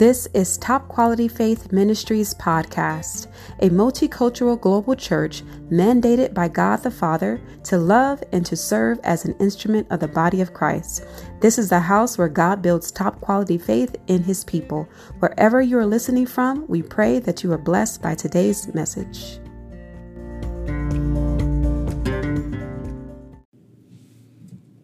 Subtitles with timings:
[0.00, 3.26] This is Top Quality Faith Ministries podcast,
[3.58, 9.26] a multicultural global church mandated by God the Father to love and to serve as
[9.26, 11.04] an instrument of the body of Christ.
[11.40, 14.88] This is the house where God builds top quality faith in his people.
[15.18, 19.38] Wherever you are listening from, we pray that you are blessed by today's message.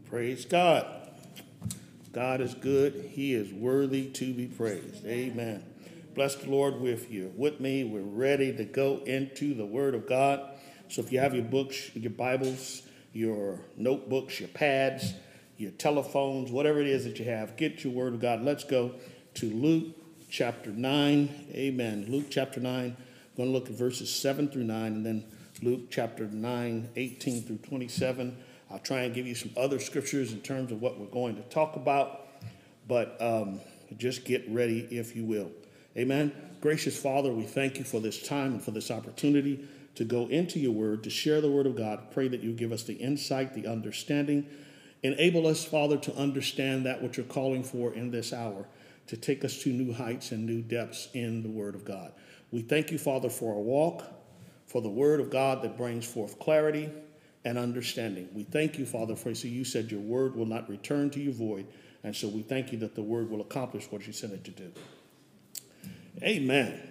[0.05, 0.96] Praise God.
[2.17, 3.11] God is good.
[3.13, 5.05] He is worthy to be praised.
[5.05, 5.63] Amen.
[6.15, 7.31] Bless the Lord with you.
[7.37, 10.41] With me, we're ready to go into the Word of God.
[10.89, 12.81] So if you have your books, your Bibles,
[13.13, 15.13] your notebooks, your pads,
[15.59, 18.41] your telephones, whatever it is that you have, get your Word of God.
[18.41, 18.95] Let's go
[19.35, 19.95] to Luke
[20.31, 21.49] chapter 9.
[21.53, 22.07] Amen.
[22.09, 22.73] Luke chapter 9.
[22.73, 22.97] I'm
[23.37, 25.23] going to look at verses 7 through 9, and then
[25.61, 28.39] Luke chapter 9, 18 through 27.
[28.77, 31.43] I'll try and give you some other scriptures in terms of what we're going to
[31.45, 32.27] talk about,
[32.87, 33.59] but um,
[33.97, 35.51] just get ready if you will.
[35.97, 36.31] Amen.
[36.61, 40.59] Gracious Father, we thank you for this time and for this opportunity to go into
[40.59, 42.11] your word, to share the word of God.
[42.11, 44.47] Pray that you give us the insight, the understanding.
[45.03, 48.69] Enable us, Father, to understand that what you're calling for in this hour,
[49.07, 52.13] to take us to new heights and new depths in the word of God.
[52.51, 54.05] We thank you, Father, for our walk,
[54.67, 56.91] for the word of God that brings forth clarity
[57.47, 58.29] and understanding.
[58.35, 61.33] We thank you, Father, for so you said your word will not return to you
[61.33, 61.69] void.
[62.03, 64.51] And so we thank you that the word will accomplish what you sent it to
[64.51, 64.73] do.
[66.25, 66.73] Amen.
[66.73, 66.83] amen.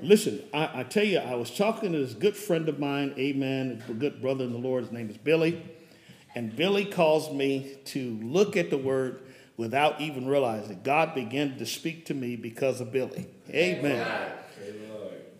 [0.00, 3.84] Listen, I, I, tell you, I was talking to this good friend of mine, amen,
[3.86, 4.84] a good brother in the Lord.
[4.84, 5.62] His name is Billy.
[6.34, 9.20] And Billy calls me to look at the word
[9.58, 13.26] without even realizing God began to speak to me because of Billy.
[13.50, 14.00] Amen.
[14.00, 14.32] amen.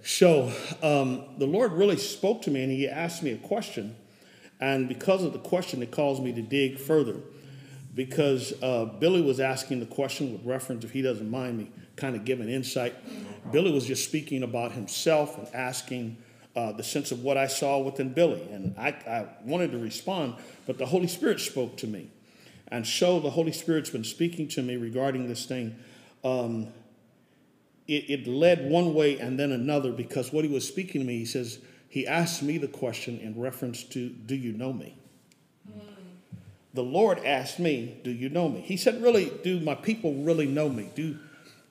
[0.02, 0.52] So
[0.82, 3.96] um, the Lord really spoke to me and he asked me a question
[4.60, 7.16] and because of the question, it caused me to dig further
[7.94, 12.14] because uh, Billy was asking the question with reference, if he doesn't mind me kind
[12.14, 12.94] of giving insight.
[13.50, 16.16] Billy was just speaking about himself and asking
[16.54, 18.42] uh, the sense of what I saw within Billy.
[18.52, 20.34] And I, I, wanted to respond,
[20.66, 22.10] but the Holy Spirit spoke to me.
[22.68, 25.76] And so the Holy Spirit's been speaking to me regarding this thing.
[26.24, 26.68] Um,
[27.86, 31.18] it, it led one way and then another because what he was speaking to me,
[31.18, 31.58] he says,
[31.88, 34.96] he asked me the question in reference to, Do you know me?
[36.74, 38.60] The Lord asked me, Do you know me?
[38.60, 40.90] He said, Really, do my people really know me?
[40.94, 41.18] Do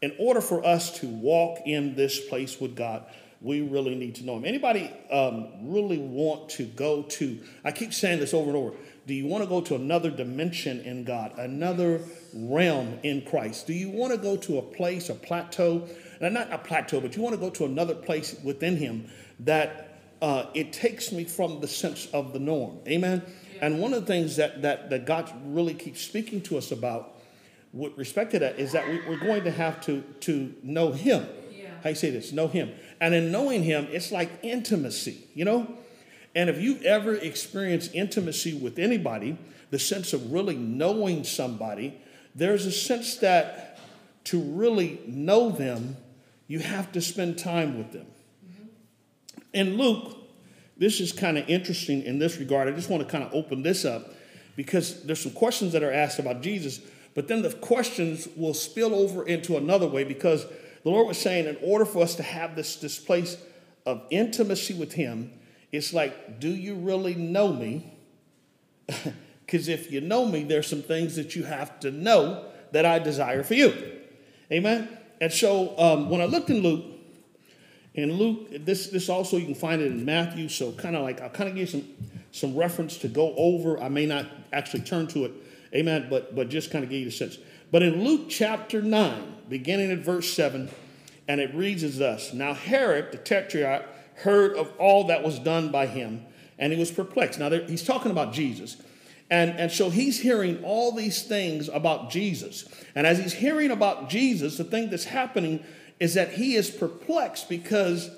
[0.02, 3.04] in order for us to walk in this place with God,
[3.42, 4.46] we really need to know him.
[4.46, 8.76] Anybody um, really want to go to, I keep saying this over and over.
[9.06, 12.02] Do you want to go to another dimension in God, another
[12.34, 13.66] realm in Christ?
[13.68, 15.88] Do you want to go to a place, a plateau,
[16.20, 19.87] not a plateau, but you want to go to another place within Him that
[20.22, 22.80] uh, it takes me from the sense of the norm.
[22.88, 23.24] Amen.
[23.56, 23.66] Yeah.
[23.66, 27.16] And one of the things that, that, that God really keeps speaking to us about
[27.74, 31.28] with respect to that is that we, are going to have to, to know Him.
[31.52, 31.70] Yeah.
[31.84, 32.32] How you say this?
[32.32, 32.72] Know Him.
[33.00, 35.68] And in knowing Him, it's like intimacy, you know?
[36.34, 39.38] And if you ever experience intimacy with anybody,
[39.70, 42.00] the sense of really knowing somebody,
[42.36, 43.80] there's a sense that
[44.26, 45.98] to really know them,
[46.48, 48.08] you have to spend time with them.
[49.54, 50.16] In Luke,
[50.78, 52.68] this is kind of interesting in this regard.
[52.68, 54.14] I just want to kind of open this up
[54.56, 56.80] because there's some questions that are asked about Jesus,
[57.16, 60.46] but then the questions will spill over into another way because
[60.84, 63.38] the Lord was saying, in order for us to have this, this place
[63.86, 65.32] of intimacy with Him,
[65.72, 67.94] it's like, do you really know me?
[69.48, 72.44] Because if you know me, there's some things that you have to know
[72.74, 73.74] that I desire for you.
[74.52, 74.90] Amen?
[75.22, 76.84] And so um, when I looked in Luke,
[77.98, 80.48] in Luke, this, this also, you can find it in Matthew.
[80.50, 81.84] So kind of like, I'll kind of give some,
[82.32, 83.82] some reference to go over.
[83.82, 85.32] I may not actually turn to it.
[85.74, 86.08] Amen.
[86.10, 87.40] But, but just kind of give you a sense.
[87.72, 90.70] But in Luke chapter 9, beginning at verse 7,
[91.28, 93.84] and it reads as thus Now Herod, the tetrarch,
[94.18, 96.24] heard of all that was done by him,
[96.60, 97.40] and he was perplexed.
[97.40, 98.78] Now, he's talking about Jesus.
[99.30, 102.70] And, and so he's hearing all these things about Jesus.
[102.96, 105.64] And as he's hearing about Jesus, the thing that's happening
[106.00, 108.10] is that he is perplexed because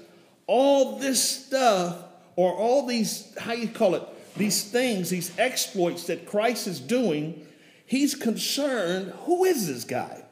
[0.48, 2.04] all this stuff,
[2.36, 4.04] or all these, how you call it,
[4.36, 7.46] these things, these exploits that Christ is doing,
[7.86, 10.24] he's concerned who is this guy?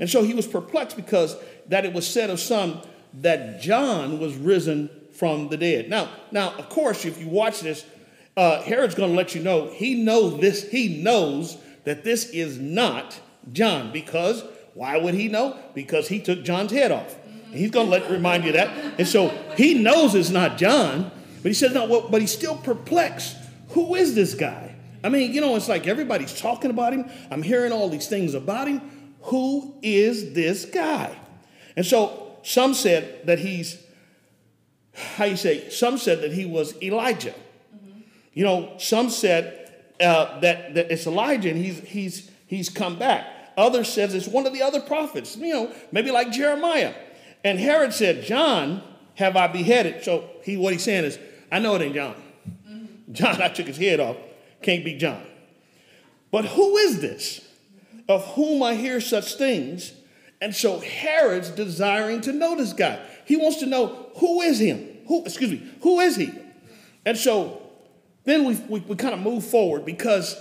[0.00, 1.36] And so he was perplexed because
[1.68, 2.82] that it was said of some
[3.20, 5.88] that John was risen from the dead.
[5.88, 7.84] Now, now, of course, if you watch this,
[8.36, 10.68] uh, Herod's going to let you know he knows this.
[10.70, 13.18] He knows that this is not
[13.52, 14.42] John because
[14.74, 15.56] why would he know?
[15.74, 17.14] Because he took John's head off.
[17.46, 18.98] And he's going to let remind you that.
[18.98, 21.10] And so he knows it's not John,
[21.42, 23.36] but he says, no, well, but he's still perplexed.
[23.70, 24.74] Who is this guy?
[25.04, 27.10] I mean, you know, it's like everybody's talking about him.
[27.30, 28.80] I'm hearing all these things about him.
[29.22, 31.14] Who is this guy?
[31.76, 33.82] And so some said that he's,
[34.94, 37.34] how you say, some said that he was Elijah.
[37.74, 38.00] Mm-hmm.
[38.34, 43.26] You know, some said uh, that, that it's Elijah and he's, he's, he's come back.
[43.56, 46.94] Others says it's one of the other prophets, you know, maybe like Jeremiah.
[47.44, 48.82] And Herod said, John
[49.14, 50.04] have I beheaded.
[50.04, 51.18] So he, what he's saying is,
[51.50, 52.14] I know it ain't John.
[52.68, 53.12] Mm-hmm.
[53.12, 54.16] John, I took his head off.
[54.62, 55.22] Can't be John.
[56.30, 57.46] But who is this
[58.08, 59.92] of whom I hear such things?
[60.40, 63.00] And so Herod's desiring to know this guy.
[63.26, 64.88] He wants to know who is him?
[65.06, 66.32] Who, excuse me, who is he?
[67.04, 67.62] And so
[68.24, 70.36] then we, we, we kind of move forward because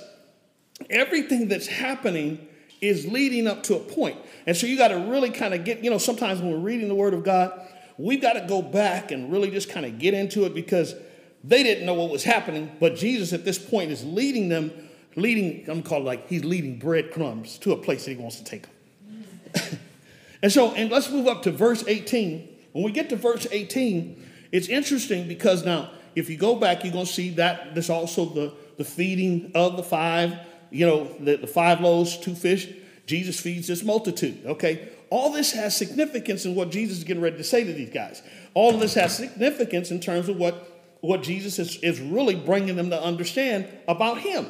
[0.90, 2.48] everything that's happening
[2.82, 4.18] is leading up to a point.
[4.48, 6.88] And so you got to really kind of get, you know, sometimes when we're reading
[6.88, 7.60] the Word of God,
[7.98, 10.96] we've got to go back and really just kind of get into it because
[11.44, 14.72] they didn't know what was happening, but Jesus at this point is leading them,
[15.16, 18.64] leading, I'm called like he's leading breadcrumbs to a place that he wants to take
[18.64, 19.80] them.
[20.44, 22.48] and so, and let's move up to verse 18.
[22.74, 26.94] When we get to verse 18, it's interesting because now, if you go back, you're
[26.94, 30.38] going to see that there's also the, the feeding of the five,
[30.72, 32.74] you know, the, the five loaves, two fish.
[33.06, 34.90] Jesus feeds this multitude, okay?
[35.10, 38.22] All this has significance in what Jesus is getting ready to say to these guys.
[38.54, 40.70] All of this has significance in terms of what
[41.02, 44.46] what Jesus is, is really bringing them to understand about him.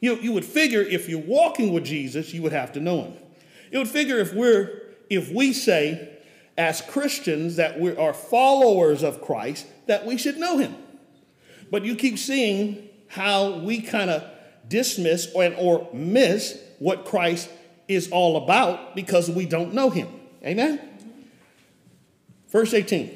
[0.00, 3.14] You, you would figure if you're walking with Jesus, you would have to know him.
[3.72, 6.10] You would figure if we're if we say
[6.56, 10.74] as Christians that we are followers of Christ, that we should know him.
[11.70, 14.24] But you keep seeing how we kind of
[14.68, 17.48] dismiss or, or miss what Christ
[17.88, 20.08] is all about because we don't know him.
[20.44, 20.80] Amen?
[22.50, 23.10] Verse 18.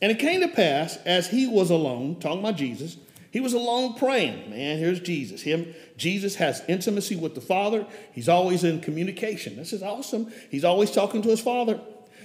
[0.00, 2.96] And it came to pass as he was alone, talking about Jesus,
[3.30, 4.50] he was alone praying.
[4.50, 5.40] Man, here's Jesus.
[5.40, 7.86] Him, Jesus has intimacy with the Father.
[8.12, 9.56] He's always in communication.
[9.56, 10.30] This is awesome.
[10.50, 11.80] He's always talking to his Father.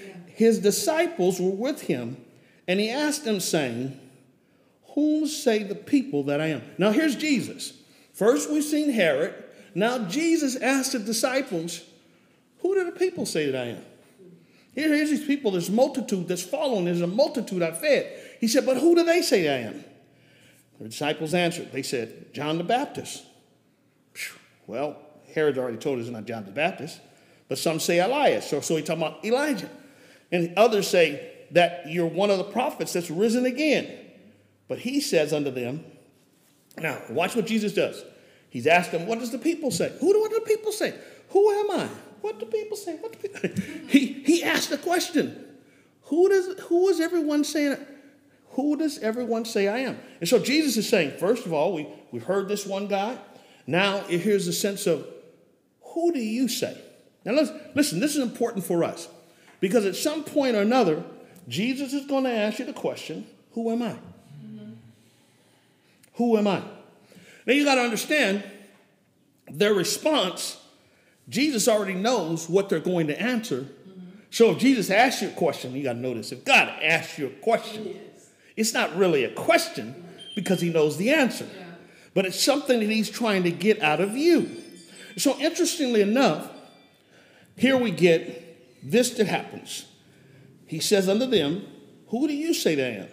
[0.06, 0.14] Yeah.
[0.28, 2.18] His disciples were with him,
[2.68, 3.98] and he asked them, saying,
[4.96, 6.62] Whom say the people that I am?
[6.78, 7.72] Now here's Jesus.
[8.18, 9.36] First we've seen Herod.
[9.76, 11.84] Now Jesus asked the disciples,
[12.62, 13.86] Who do the people say that I am?
[14.74, 18.12] Here, here's these people, there's multitude that's following, there's a multitude I fed.
[18.42, 19.86] He said, But who do they say I am?
[20.80, 23.24] The disciples answered, They said, John the Baptist.
[24.66, 24.98] Well,
[25.36, 27.00] Herod already told us it's not John the Baptist,
[27.48, 28.50] but some say Elias.
[28.50, 29.70] So, so he's talking about Elijah.
[30.32, 33.96] And others say that you're one of the prophets that's risen again.
[34.68, 35.86] But he says unto them,
[36.80, 38.04] Now, watch what Jesus does.
[38.50, 39.92] He's asked them, What does the people say?
[40.00, 40.94] Who do what do the people say?
[41.30, 41.90] Who am I?
[42.22, 42.96] What do people say?
[42.96, 43.64] What do people?
[43.88, 45.46] he he asked the question.
[46.04, 47.78] Who does who is everyone saying?
[48.52, 50.00] Who does everyone say I am?
[50.20, 53.18] And so Jesus is saying, first of all, we, we've heard this one guy.
[53.68, 55.08] Now here's a sense of
[55.94, 56.82] who do you say?
[57.26, 59.10] Now let's listen, this is important for us.
[59.60, 61.04] Because at some point or another,
[61.48, 63.98] Jesus is going to ask you the question, who am I?
[66.18, 66.62] Who am I?
[67.46, 68.44] Now you got to understand
[69.50, 70.58] their response
[71.30, 73.62] Jesus already knows what they're going to answer.
[73.62, 74.02] Mm-hmm.
[74.32, 77.28] So if Jesus asks you a question, you got to notice if God asks you
[77.28, 78.30] a question, yes.
[78.56, 80.06] it's not really a question
[80.36, 81.66] because he knows the answer, yeah.
[82.14, 84.50] but it's something that he's trying to get out of you.
[85.18, 86.50] So interestingly enough,
[87.58, 89.86] here we get this that happens.
[90.66, 91.66] He says unto them,
[92.10, 93.10] Who do you say that I am?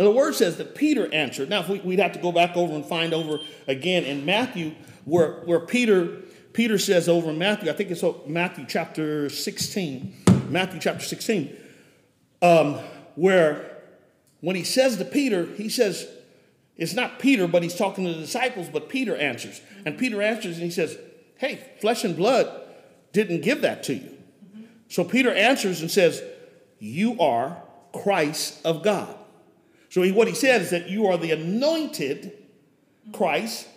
[0.00, 1.50] Now the word says that Peter answered.
[1.50, 3.38] Now, if we, would have to go back over and find over
[3.68, 6.22] again in Matthew where, where Peter
[6.54, 10.14] Peter says over in Matthew, I think it's Matthew chapter 16,
[10.48, 11.54] Matthew chapter 16,
[12.40, 12.76] um,
[13.14, 13.82] where
[14.40, 16.08] when he says to Peter, he says,
[16.78, 19.60] it's not Peter, but he's talking to the disciples, but Peter answers.
[19.84, 20.96] And Peter answers and he says,
[21.36, 22.50] Hey, flesh and blood
[23.12, 24.16] didn't give that to you.
[24.88, 26.22] So Peter answers and says,
[26.78, 29.19] You are Christ of God.
[29.90, 32.32] So he, what he said is that you are the anointed
[33.12, 33.68] Christ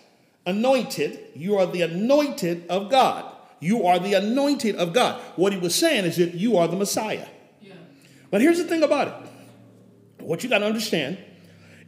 [0.46, 1.18] anointed.
[1.34, 3.30] You are the anointed of God.
[3.60, 5.20] You are the anointed of God.
[5.36, 7.26] What he was saying is that you are the Messiah.
[7.60, 7.74] Yeah.
[8.30, 9.14] But here's the thing about it
[10.20, 11.18] what you got to understand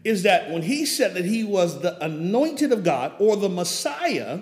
[0.04, 4.40] is that when he said that he was the anointed of God or the Messiah,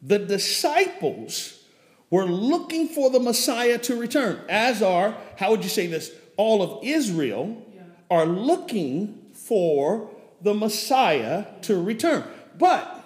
[0.00, 1.64] the disciples
[2.08, 6.12] were looking for the Messiah to return, as are, how would you say this?
[6.36, 7.62] All of Israel.
[8.10, 10.10] Are looking for
[10.42, 12.24] the Messiah to return.
[12.58, 12.96] But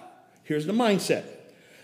[0.51, 1.23] Here's the mindset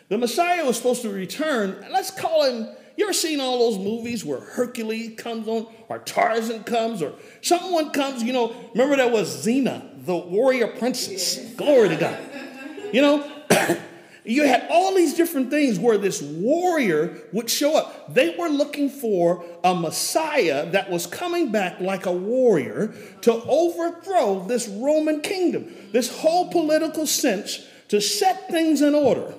[0.10, 1.86] the Messiah was supposed to return.
[1.90, 2.68] Let's call him.
[2.98, 7.92] You ever seen all those movies where Hercules comes on, or Tarzan comes, or someone
[7.92, 8.24] comes?
[8.24, 11.54] You know, remember that was Xena, the warrior princess.
[11.54, 12.20] Glory to God.
[12.92, 13.32] You know,
[14.28, 18.14] You had all these different things where this warrior would show up.
[18.14, 24.44] They were looking for a Messiah that was coming back like a warrior to overthrow
[24.46, 29.34] this Roman kingdom, this whole political sense to set things in order.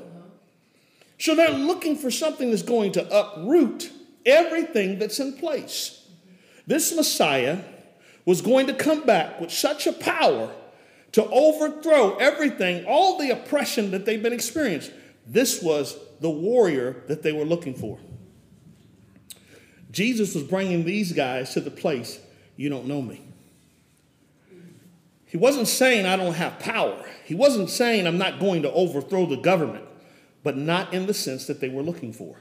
[1.18, 3.92] So they're looking for something that's going to uproot
[4.24, 6.02] everything that's in place.
[6.66, 7.58] This Messiah
[8.24, 10.50] was going to come back with such a power
[11.12, 14.94] to overthrow everything, all the oppression that they've been experiencing.
[15.26, 17.98] This was the warrior that they were looking for.
[19.90, 22.20] Jesus was bringing these guys to the place,
[22.56, 23.22] you don't know me.
[25.26, 27.04] He wasn't saying I don't have power.
[27.24, 29.84] He wasn't saying I'm not going to overthrow the government,
[30.42, 32.36] but not in the sense that they were looking for.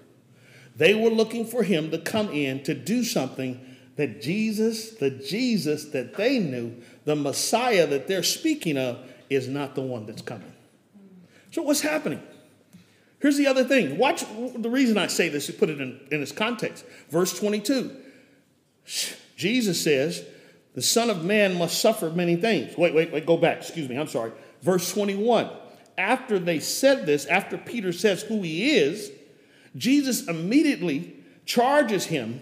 [0.76, 3.60] They were looking for him to come in to do something
[3.98, 6.76] that Jesus, the Jesus that they knew,
[7.06, 9.00] the Messiah that they're speaking of,
[9.30, 10.54] is not the one that's coming.
[11.52, 12.22] So, what's happening?
[13.20, 13.98] Here's the other thing.
[13.98, 14.24] Watch
[14.56, 16.86] the reason I say this, to put it in, in its context.
[17.10, 17.96] Verse 22.
[19.36, 20.24] Jesus says,
[20.76, 22.78] The Son of Man must suffer many things.
[22.78, 23.58] Wait, wait, wait, go back.
[23.58, 24.32] Excuse me, I'm sorry.
[24.62, 25.50] Verse 21.
[25.98, 29.12] After they said this, after Peter says who he is,
[29.76, 32.42] Jesus immediately charges him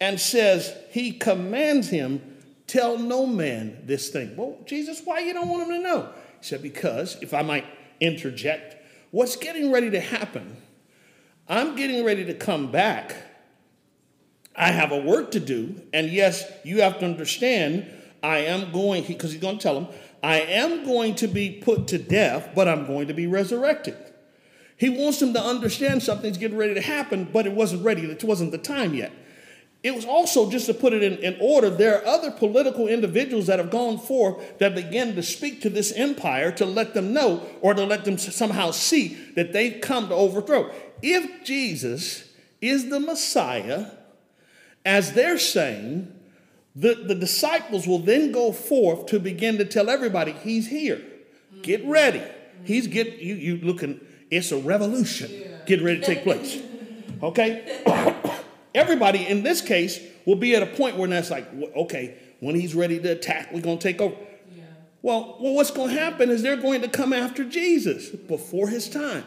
[0.00, 2.20] and says, He commands him,
[2.66, 4.36] tell no man this thing.
[4.36, 6.08] Well, Jesus, why you don't want him to know?
[6.40, 7.64] He said, Because, if I might
[8.00, 8.76] interject,
[9.10, 10.56] what's getting ready to happen?
[11.48, 13.14] I'm getting ready to come back.
[14.56, 15.80] I have a work to do.
[15.92, 17.86] And yes, you have to understand,
[18.22, 19.88] I am going, because he's going to tell him,
[20.22, 23.96] I am going to be put to death, but I'm going to be resurrected.
[24.76, 28.02] He wants him to understand something's getting ready to happen, but it wasn't ready.
[28.02, 29.12] It wasn't the time yet.
[29.86, 33.46] It was also, just to put it in, in, order, there are other political individuals
[33.46, 37.46] that have gone forth that begin to speak to this empire to let them know
[37.60, 40.72] or to let them somehow see that they've come to overthrow.
[41.02, 42.28] If Jesus
[42.60, 43.92] is the Messiah,
[44.84, 46.12] as they're saying,
[46.74, 51.00] the, the disciples will then go forth to begin to tell everybody, He's here.
[51.62, 52.24] Get ready.
[52.64, 54.00] He's get you you looking,
[54.32, 55.30] it's a revolution
[55.64, 56.60] getting ready to take place.
[57.22, 58.20] Okay?
[58.76, 62.74] Everybody in this case will be at a point where that's like, okay, when he's
[62.74, 64.14] ready to attack, we're going to take over.
[64.54, 64.64] Yeah.
[65.00, 68.90] Well, well, what's going to happen is they're going to come after Jesus before his
[68.90, 69.24] time.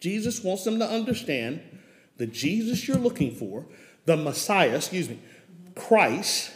[0.00, 1.60] Jesus wants them to understand
[2.16, 3.66] the Jesus you're looking for,
[4.04, 5.20] the Messiah, excuse me,
[5.76, 6.50] Christ,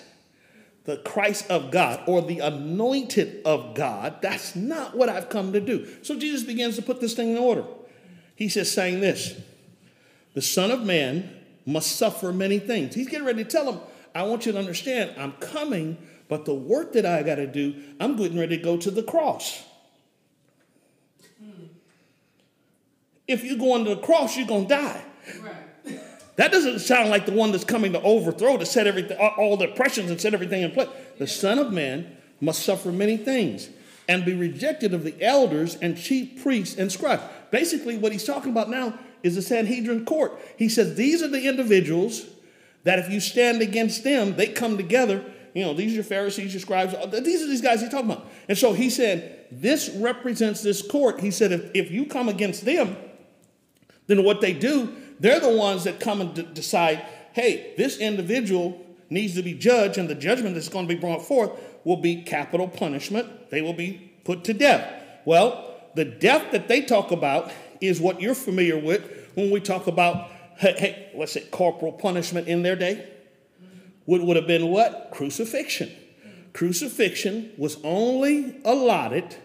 [0.83, 5.61] the Christ of God or the anointed of God, that's not what I've come to
[5.61, 5.87] do.
[6.03, 7.65] So Jesus begins to put this thing in order.
[8.35, 9.41] He says, saying this
[10.35, 12.95] The Son of Man must suffer many things.
[12.95, 13.81] He's getting ready to tell them,
[14.15, 15.97] I want you to understand, I'm coming,
[16.29, 19.03] but the work that I got to do, I'm getting ready to go to the
[19.03, 19.63] cross.
[23.29, 25.05] If you go under the cross, you're going to die.
[25.41, 26.01] Right.
[26.37, 29.71] That doesn't sound like the one that's coming to overthrow, to set everything, all the
[29.71, 30.89] oppressions and set everything in place.
[31.19, 33.69] The Son of Man must suffer many things
[34.09, 37.23] and be rejected of the elders and chief priests and scribes.
[37.51, 40.39] Basically, what he's talking about now is the Sanhedrin court.
[40.57, 42.27] He says these are the individuals
[42.85, 45.25] that if you stand against them, they come together.
[45.55, 46.95] You know, these are your Pharisees, your scribes.
[47.23, 48.27] These are these guys he's talking about.
[48.49, 51.21] And so he said, this represents this court.
[51.21, 52.97] He said, if, if you come against them,
[54.07, 58.85] then what they do, they're the ones that come and d- decide, hey, this individual
[59.11, 61.51] needs to be judged, and the judgment that's going to be brought forth
[61.85, 63.51] will be capital punishment.
[63.51, 64.91] They will be put to death.
[65.27, 67.53] Well, the death that they talk about
[67.83, 72.49] is what you're familiar with when we talk about, hey, hey what's it, corporal punishment
[72.49, 73.09] in their day?
[74.07, 75.11] Would, would have been what?
[75.13, 75.91] Crucifixion.
[76.53, 79.37] Crucifixion was only allotted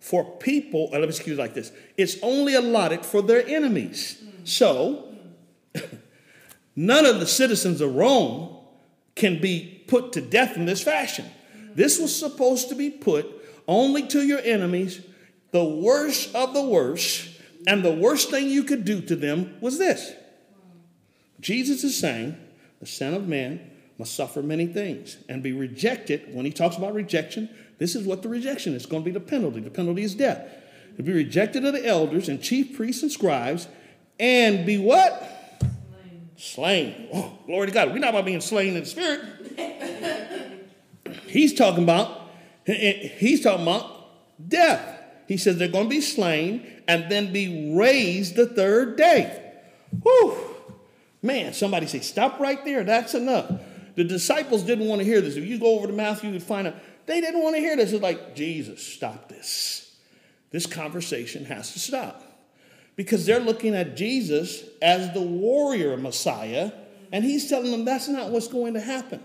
[0.00, 4.22] for people, uh, let me excuse like this, it's only allotted for their enemies.
[4.44, 5.12] So,
[6.76, 8.56] none of the citizens of Rome
[9.16, 11.26] can be put to death in this fashion.
[11.74, 13.26] This was supposed to be put
[13.66, 15.00] only to your enemies,
[15.50, 17.28] the worst of the worst,
[17.66, 20.12] and the worst thing you could do to them was this
[21.40, 22.36] Jesus is saying,
[22.80, 26.34] the Son of Man must suffer many things and be rejected.
[26.34, 27.48] When he talks about rejection,
[27.78, 28.86] this is what the rejection is.
[28.86, 29.60] Going to be the penalty.
[29.60, 30.48] The penalty is death.
[30.96, 33.68] To be rejected of the elders and chief priests and scribes,
[34.18, 35.60] and be what?
[35.60, 36.30] Slain.
[36.36, 37.08] slain.
[37.12, 37.92] Oh, glory to God.
[37.92, 39.20] We're not about being slain in the spirit.
[41.26, 42.30] he's talking about,
[42.64, 44.08] he's talking about
[44.48, 44.96] death.
[45.28, 49.52] He says they're going to be slain and then be raised the third day.
[50.02, 50.36] Whew.
[51.22, 52.82] Man, somebody say, stop right there.
[52.82, 53.52] That's enough.
[53.94, 55.36] The disciples didn't want to hear this.
[55.36, 56.76] If you go over to Matthew, you'd find out
[57.06, 57.92] they didn't want to hear this.
[57.92, 59.96] It's like, Jesus, stop this.
[60.50, 62.22] this conversation has to stop
[62.96, 66.72] because they're looking at Jesus as the warrior Messiah,
[67.12, 69.22] and he's telling them that's not what's going to happen.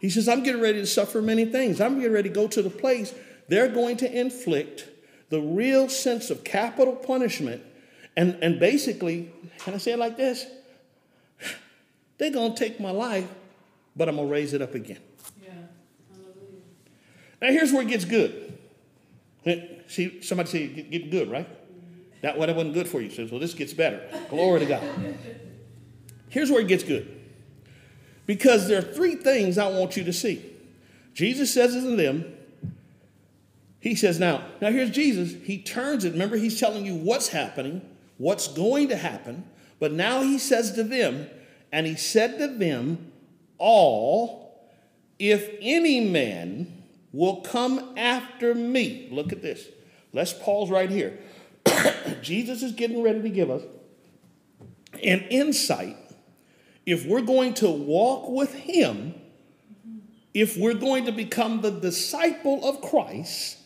[0.00, 1.80] He says, I'm getting ready to suffer many things.
[1.80, 3.14] I'm getting ready to go to the place
[3.48, 4.86] they're going to inflict
[5.30, 7.62] the real sense of capital punishment.
[8.16, 10.44] And, and basically, can I say it like this?
[12.18, 13.28] They're going to take my life,
[13.96, 14.98] but I'm going to raise it up again.
[15.42, 15.52] Yeah.
[17.40, 18.58] Now, here's where it gets good.
[19.46, 21.48] Eh, see, somebody say, get, get good, right?
[21.48, 22.20] Mm-hmm.
[22.20, 23.08] That what wasn't good for you.
[23.08, 24.02] says, well, this gets better.
[24.28, 24.82] Glory to God.
[26.28, 27.20] Here's where it gets good.
[28.26, 30.44] Because there are three things I want you to see.
[31.14, 32.36] Jesus says it to them.
[33.80, 35.34] He says, now, now here's Jesus.
[35.42, 36.12] He turns it.
[36.12, 37.80] Remember, he's telling you what's happening,
[38.18, 39.44] what's going to happen.
[39.78, 41.28] But now he says to them,
[41.72, 43.12] and he said to them,
[43.56, 44.68] all,
[45.18, 46.80] if any man
[47.12, 49.08] will come after me.
[49.10, 49.66] Look at this.
[50.12, 51.18] Let's pause right here.
[52.22, 53.62] Jesus is getting ready to give us
[55.02, 55.96] an insight
[56.86, 59.14] if we're going to walk with Him,
[60.34, 63.58] if we're going to become the disciple of Christ,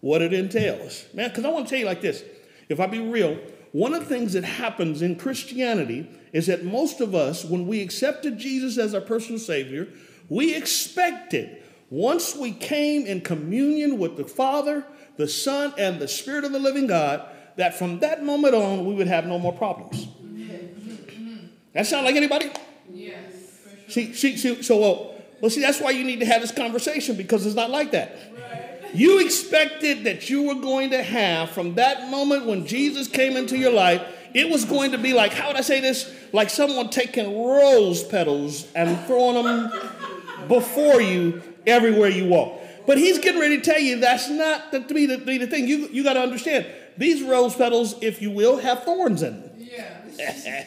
[0.00, 1.04] what it entails.
[1.14, 2.24] Man, because I want to tell you like this
[2.68, 3.38] if I be real,
[3.72, 7.82] one of the things that happens in Christianity is that most of us, when we
[7.82, 9.88] accepted Jesus as our personal Savior,
[10.28, 14.84] we expected once we came in communion with the Father,
[15.16, 18.94] the Son, and the Spirit of the living God, that from that moment on we
[18.94, 20.06] would have no more problems.
[21.72, 22.50] That sound like anybody?
[22.92, 23.32] Yes.
[23.62, 23.90] Sure.
[23.90, 27.16] See, see, see, so well, well, see, that's why you need to have this conversation
[27.16, 28.16] because it's not like that.
[28.34, 28.69] Right.
[28.92, 33.56] You expected that you were going to have from that moment when Jesus came into
[33.56, 34.02] your life,
[34.34, 36.12] it was going to be like, how would I say this?
[36.32, 39.72] Like someone taking rose petals and throwing them
[40.48, 42.60] before you everywhere you walk.
[42.86, 45.46] But he's getting ready to tell you that's not the, to be the, be the
[45.46, 45.68] thing.
[45.68, 46.66] You, you got to understand
[46.96, 49.50] these rose petals, if you will, have thorns in them.
[49.56, 49.96] Yeah.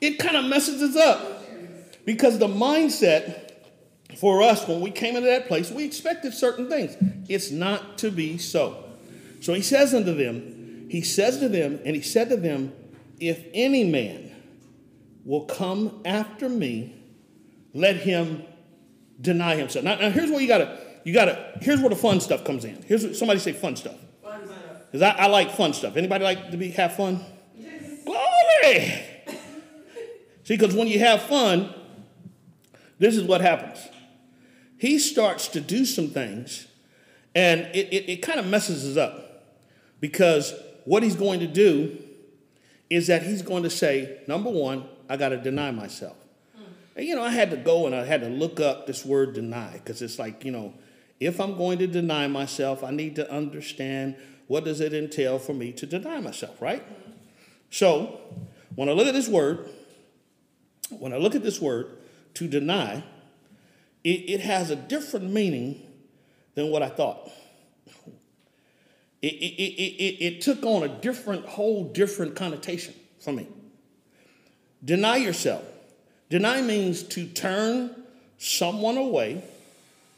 [0.00, 1.44] it kind of messes us up
[2.06, 3.49] because the mindset
[4.20, 6.94] for us when we came into that place, we expected certain things.
[7.26, 8.84] It's not to be so.
[9.40, 12.74] So he says unto them, he says to them, and he said to them,
[13.18, 14.30] if any man
[15.24, 17.02] will come after me,
[17.72, 18.42] let him
[19.18, 19.86] deny himself.
[19.86, 22.82] Now, now here's where you gotta, you gotta, here's where the fun stuff comes in.
[22.82, 23.96] Here's somebody say fun stuff.
[24.22, 24.58] fun stuff.
[24.92, 25.96] Because I, I, like fun stuff.
[25.96, 27.24] Anybody like to be have fun?
[27.56, 28.04] Yes.
[28.04, 29.02] Glory!
[30.44, 31.72] See, because when you have fun,
[32.98, 33.78] this is what happens.
[34.80, 36.66] He starts to do some things,
[37.34, 39.44] and it, it, it kind of messes us up.
[40.00, 40.54] Because
[40.86, 41.98] what he's going to do
[42.88, 46.16] is that he's going to say, number one, I got to deny myself.
[46.96, 49.34] And, you know, I had to go and I had to look up this word
[49.34, 50.72] deny because it's like, you know,
[51.20, 54.16] if I'm going to deny myself, I need to understand
[54.46, 56.82] what does it entail for me to deny myself, right?
[57.68, 58.18] So,
[58.76, 59.68] when I look at this word,
[60.88, 61.98] when I look at this word,
[62.32, 63.04] to deny,
[64.04, 65.86] it, it has a different meaning
[66.54, 67.30] than what I thought.
[69.22, 73.46] It, it, it, it, took on a different, whole different connotation for me.
[74.82, 75.62] Deny yourself.
[76.30, 77.94] Deny means to turn
[78.38, 79.44] someone away,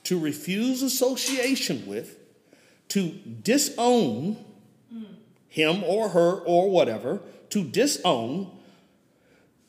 [0.04, 2.16] to refuse association with,
[2.88, 3.10] to
[3.42, 4.36] disown
[5.48, 8.50] him or her or whatever, to disown.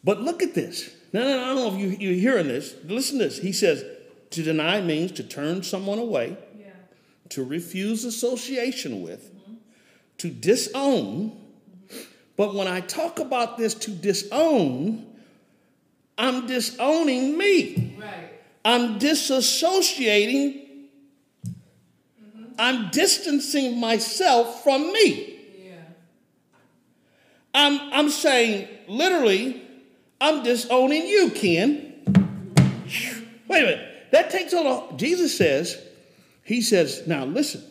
[0.04, 0.94] But look at this.
[1.12, 2.76] Now, I don't know if you, you're hearing this.
[2.86, 3.40] Listen to this.
[3.40, 3.84] He says,
[4.34, 6.68] to deny means to turn someone away, yeah.
[7.30, 9.56] to refuse association with, mm-hmm.
[10.18, 11.32] to disown.
[11.32, 11.98] Mm-hmm.
[12.36, 15.06] But when I talk about this to disown,
[16.18, 17.98] I'm disowning me.
[18.00, 18.30] Right.
[18.66, 20.64] I'm disassociating
[22.58, 25.40] I'm distancing myself from me.
[25.66, 25.76] Yeah.
[27.54, 29.62] I'm, I'm saying, literally,
[30.22, 31.94] I'm disowning you, Ken.
[33.48, 33.93] Wait a minute.
[34.14, 34.96] That takes on.
[34.96, 35.76] Jesus says,
[36.44, 37.64] He says, now listen.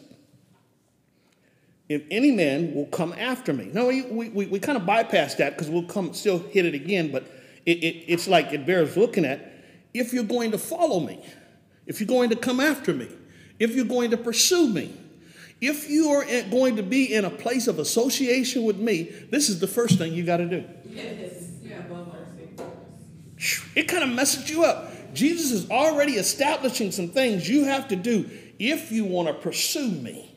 [1.88, 3.70] If any man will come after me.
[3.72, 7.12] No, we, we, we kind of bypass that because we'll come still hit it again,
[7.12, 7.30] but
[7.64, 9.52] it, it, it's like it bears looking at.
[9.94, 11.24] If you're going to follow me,
[11.86, 13.08] if you're going to come after me,
[13.60, 14.92] if you're going to pursue me,
[15.60, 19.60] if you are going to be in a place of association with me, this is
[19.60, 20.64] the first thing you got to do.
[20.86, 21.50] Yes.
[21.62, 21.82] Yeah,
[23.76, 24.91] it kind of messes you up.
[25.12, 29.90] Jesus is already establishing some things you have to do if you want to pursue
[29.90, 30.34] me.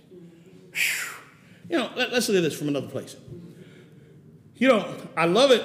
[1.70, 3.16] You know, let, us look at this from another place.
[4.56, 5.64] You know, I love it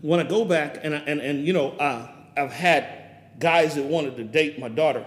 [0.00, 3.84] when I go back and, I, and, and you know, uh, I've had guys that
[3.84, 5.04] wanted to date my daughter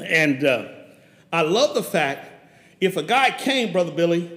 [0.00, 0.68] And uh,
[1.32, 2.28] I love the fact
[2.80, 4.30] if a guy came, Brother Billy,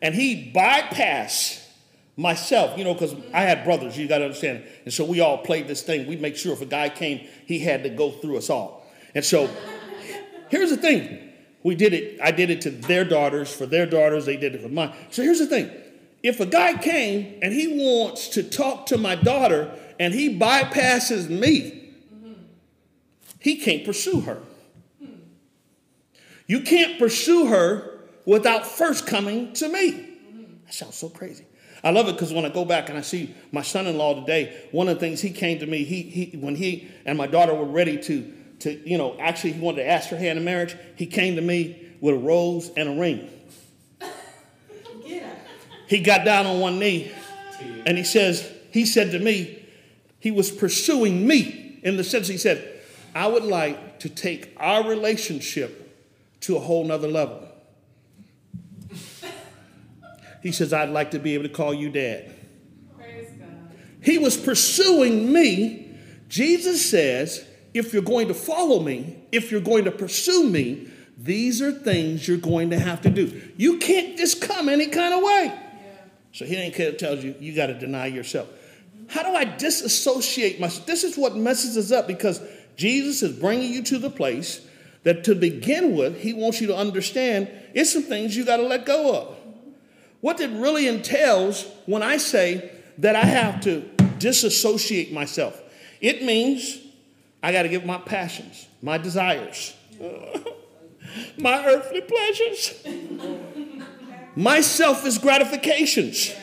[0.00, 1.64] and he bypassed
[2.18, 4.64] myself, you know, because I had brothers, you got to understand.
[4.84, 6.08] And so we all played this thing.
[6.08, 8.84] We'd make sure if a guy came, he had to go through us all.
[9.14, 9.48] And so
[10.50, 11.30] here's the thing
[11.62, 14.62] we did it, I did it to their daughters, for their daughters, they did it
[14.62, 14.92] for mine.
[15.10, 15.70] So here's the thing
[16.22, 21.28] if a guy came and he wants to talk to my daughter and he bypasses
[21.28, 21.94] me,
[23.38, 24.42] he can't pursue her.
[26.48, 29.90] You can't pursue her without first coming to me.
[30.64, 31.44] That sounds so crazy.
[31.84, 34.88] I love it because when I go back and I see my son-in-law today, one
[34.88, 37.64] of the things he came to me, he, he when he and my daughter were
[37.64, 41.06] ready to, to, you know, actually he wanted to ask her hand in marriage, he
[41.06, 43.30] came to me with a rose and a ring.
[45.88, 47.10] He got down on one knee
[47.86, 49.66] and he says, he said to me,
[50.20, 52.82] he was pursuing me in the sense he said,
[53.14, 55.96] I would like to take our relationship
[56.42, 57.47] to a whole nother level.
[60.42, 62.34] He says, I'd like to be able to call you dad.
[64.02, 65.96] He was pursuing me.
[66.28, 71.60] Jesus says, if you're going to follow me, if you're going to pursue me, these
[71.60, 73.40] are things you're going to have to do.
[73.56, 75.44] You can't just come any kind of way.
[75.46, 75.90] Yeah.
[76.32, 78.48] So he ain't care tells you you got to deny yourself.
[79.08, 80.86] How do I disassociate myself?
[80.86, 82.40] This is what messes us up because
[82.76, 84.60] Jesus is bringing you to the place
[85.02, 88.64] that to begin with, he wants you to understand it's some things you got to
[88.64, 89.37] let go of.
[90.20, 93.82] What it really entails when I say that I have to
[94.18, 95.60] disassociate myself,
[96.00, 96.78] it means
[97.42, 99.74] I got to give my passions, my desires,
[101.38, 102.84] my earthly pleasures,
[104.36, 106.34] my selfish gratifications,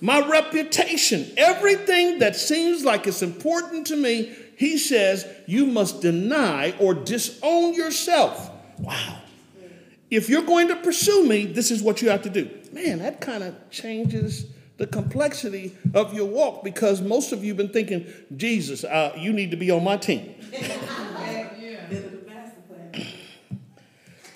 [0.00, 4.34] my reputation, everything that seems like it's important to me.
[4.58, 8.50] He says you must deny or disown yourself.
[8.78, 9.15] Wow.
[10.10, 12.48] If you're going to pursue me, this is what you have to do.
[12.72, 17.56] Man, that kind of changes the complexity of your walk because most of you have
[17.56, 20.34] been thinking, Jesus, uh, you need to be on my team.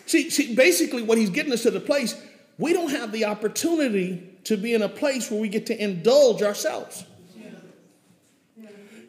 [0.06, 2.20] see, see, basically, what he's getting us to the place,
[2.59, 6.42] we don't have the opportunity to be in a place where we get to indulge
[6.42, 7.04] ourselves.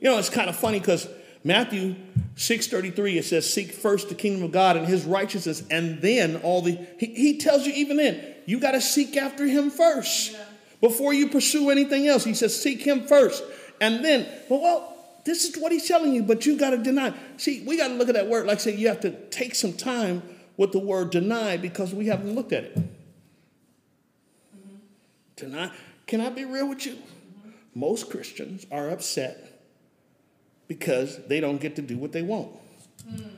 [0.02, 1.08] You know, it's kind of funny because
[1.44, 1.96] Matthew
[2.36, 6.62] 6.33, it says, seek first the kingdom of God and his righteousness, and then all
[6.62, 10.34] the, he, he tells you even then, you got to seek after him first.
[10.34, 10.46] Yeah
[10.82, 12.26] before you pursue anything else.
[12.26, 13.44] He says, seek him first.
[13.80, 17.14] And then, well, well this is what he's telling you, but you got to deny.
[17.38, 18.48] See, we got to look at that word.
[18.48, 20.24] Like I say, you have to take some time
[20.58, 22.76] with the word deny because we haven't looked at it.
[22.76, 24.76] Mm-hmm.
[25.36, 25.72] Deny.
[26.08, 26.94] Can I be real with you?
[26.94, 27.50] Mm-hmm.
[27.76, 29.51] Most Christians are upset
[30.72, 32.50] because they don't get to do what they want.
[33.06, 33.30] Mm.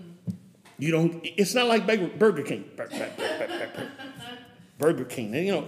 [0.78, 2.66] You don't, it's not like Burger King.
[4.78, 5.68] Burger King, you know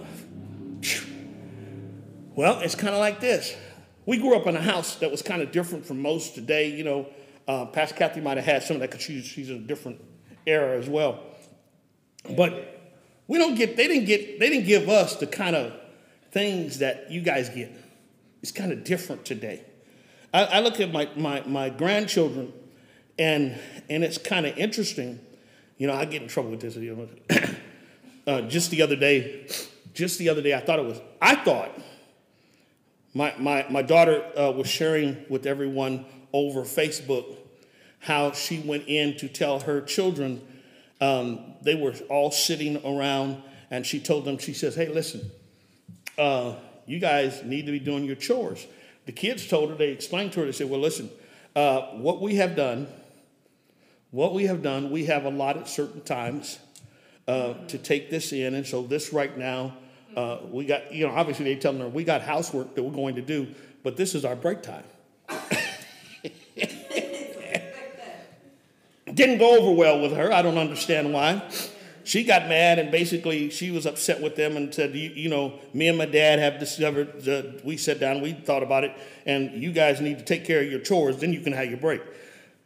[2.36, 3.56] well, it's kind of like this.
[4.04, 6.70] We grew up in a house that was kind of different from most today.
[6.70, 7.08] You know,
[7.48, 10.00] uh, Pastor Kathy might have had some of that because she's, she's in a different
[10.46, 11.18] era as well.
[12.36, 12.94] But
[13.26, 15.72] we don't get, they didn't get, they didn't give us the kind of
[16.30, 17.72] things that you guys get.
[18.42, 19.64] It's kind of different today.
[20.36, 22.52] I, I look at my, my, my grandchildren
[23.18, 25.18] and, and it's kind of interesting.
[25.78, 26.76] You know, I get in trouble with this.
[26.76, 27.46] You know,
[28.26, 29.46] uh, just the other day,
[29.94, 31.70] just the other day, I thought it was, I thought
[33.14, 37.38] my, my, my daughter uh, was sharing with everyone over Facebook
[38.00, 40.46] how she went in to tell her children,
[41.00, 45.30] um, they were all sitting around, and she told them, she says, Hey, listen,
[46.18, 48.66] uh, you guys need to be doing your chores.
[49.06, 51.10] The kids told her, they explained to her, they said, Well, listen,
[51.54, 52.86] uh, what we have done,
[54.10, 56.58] what we have done, we have allotted certain times
[57.26, 59.76] uh, to take this in, and so this right now
[60.16, 63.16] uh, we got, you know, obviously they telling her we got housework that we're going
[63.16, 63.46] to do,
[63.82, 64.84] but this is our break time.
[69.12, 70.32] Didn't go over well with her.
[70.32, 71.42] I don't understand why.
[72.06, 75.58] She got mad and basically she was upset with them and said, you, you know,
[75.74, 79.60] me and my dad have discovered, uh, we sat down, we thought about it, and
[79.60, 82.00] you guys need to take care of your chores, then you can have your break.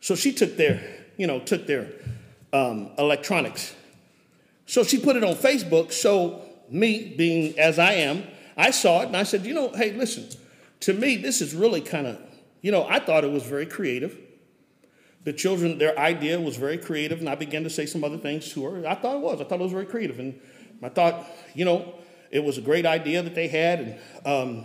[0.03, 0.83] So she took their,
[1.17, 1.89] you know, took their
[2.53, 3.75] um, electronics.
[4.67, 8.25] So she put it on Facebook so me being as I am,
[8.59, 10.29] I saw it and I said, you know, hey, listen,
[10.81, 12.21] to me, this is really kind of,
[12.61, 14.19] you know, I thought it was very creative.
[15.25, 18.53] The children, their idea was very creative, and I began to say some other things
[18.55, 18.87] to her.
[18.87, 19.41] I thought it was.
[19.41, 20.19] I thought it was very creative.
[20.19, 20.41] And
[20.83, 21.95] I thought, you know,
[22.31, 23.81] it was a great idea that they had.
[23.81, 24.65] And um,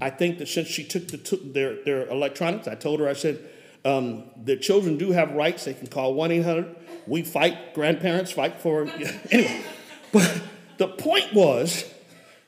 [0.00, 3.48] I think that since she took the, their, their electronics, I told her, I said,
[3.84, 5.64] Um, the children do have rights.
[5.66, 6.76] They can call 1 800.
[7.06, 8.82] We fight, grandparents fight for.
[9.30, 9.64] anyway,
[10.12, 10.42] but
[10.78, 11.84] the point was,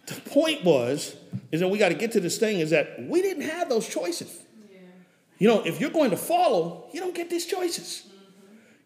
[0.06, 1.16] the point was,
[1.52, 3.88] is that we got to get to this thing is that we didn't have those
[3.88, 4.43] choices.
[5.38, 8.06] You know, if you're going to follow, you don't get these choices.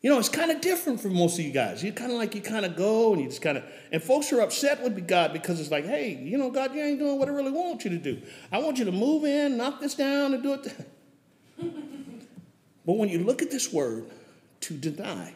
[0.00, 1.82] You know, it's kind of different for most of you guys.
[1.82, 4.32] You kind of like, you kind of go and you just kind of, and folks
[4.32, 7.28] are upset with God because it's like, hey, you know, God, you ain't doing what
[7.28, 8.22] I really want you to do.
[8.52, 10.72] I want you to move in, knock this down, and do it.
[12.86, 14.08] but when you look at this word,
[14.60, 15.34] to deny,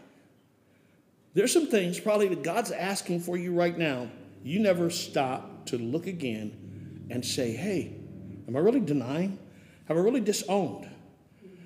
[1.35, 4.09] there's some things probably that God's asking for you right now.
[4.45, 7.95] You never stop to look again and say, hey,
[8.47, 9.39] am I really denying?
[9.87, 10.89] Have I really disowned?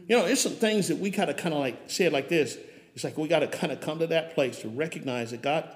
[0.07, 2.29] You know, there's some things that we kind of kind of like say it like
[2.29, 2.57] this.
[2.95, 5.69] It's like we got to kind of come to that place to recognize that God,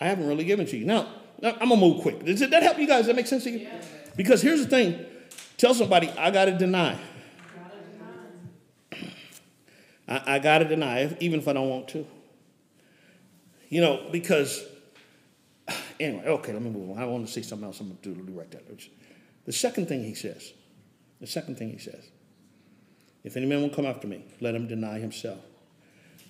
[0.00, 0.86] I haven't really given to you.
[0.86, 1.08] Now,
[1.42, 2.24] I'm gonna move quick.
[2.24, 3.00] Does that help you guys?
[3.00, 3.58] Does that make sense to you?
[3.58, 3.82] Yeah.
[4.16, 5.04] Because here's the thing:
[5.56, 6.98] tell somebody I got to deny.
[10.08, 12.06] I, I got to deny, even if I don't want to.
[13.68, 14.62] You know, because,
[15.98, 16.98] anyway, okay, let me move on.
[17.02, 17.80] I want to say something else.
[17.80, 18.60] I'm going to do right there.
[19.46, 20.52] The second thing he says,
[21.20, 22.04] the second thing he says,
[23.24, 25.38] if any man will come after me, let him deny himself.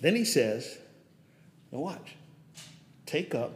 [0.01, 0.77] Then he says,
[1.71, 2.15] now watch,
[3.05, 3.51] take up,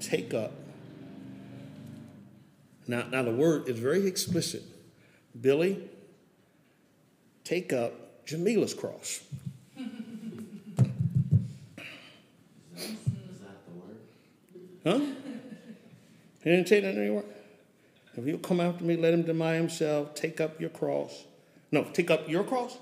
[0.00, 0.52] take up.
[2.88, 4.62] Now, now the word is very explicit.
[5.40, 5.88] Billy,
[7.44, 9.20] take up Jamila's cross.
[9.76, 9.86] Is
[13.40, 13.98] that the word?
[14.84, 14.98] Huh?
[16.42, 17.24] He didn't say that anywhere.
[18.16, 21.24] If you come after me, let him deny himself, take up your cross.
[21.72, 22.76] No, take up your cross.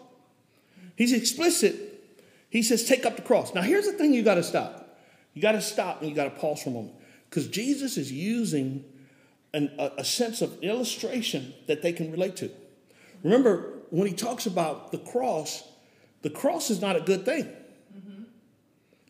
[0.96, 1.76] He's explicit.
[2.50, 3.54] He says, take up the cross.
[3.54, 4.98] Now, here's the thing you got to stop.
[5.34, 6.94] You got to stop and you got to pause for a moment.
[7.28, 8.84] Because Jesus is using
[9.52, 12.50] an, a, a sense of illustration that they can relate to.
[13.22, 15.62] Remember, when he talks about the cross,
[16.22, 17.48] the cross is not a good thing.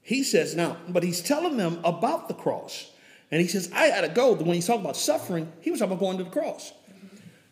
[0.03, 2.91] He says, now, but he's telling them about the cross.
[3.31, 4.33] And he says, I got to go.
[4.33, 6.73] When he's talking about suffering, he was talking about going to the cross.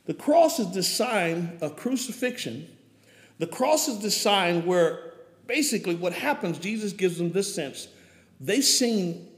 [0.06, 2.68] The cross is the sign of crucifixion.
[3.38, 5.12] The cross is the sign where
[5.46, 7.88] basically what happens, Jesus gives them this sense.
[8.40, 9.28] They've seen,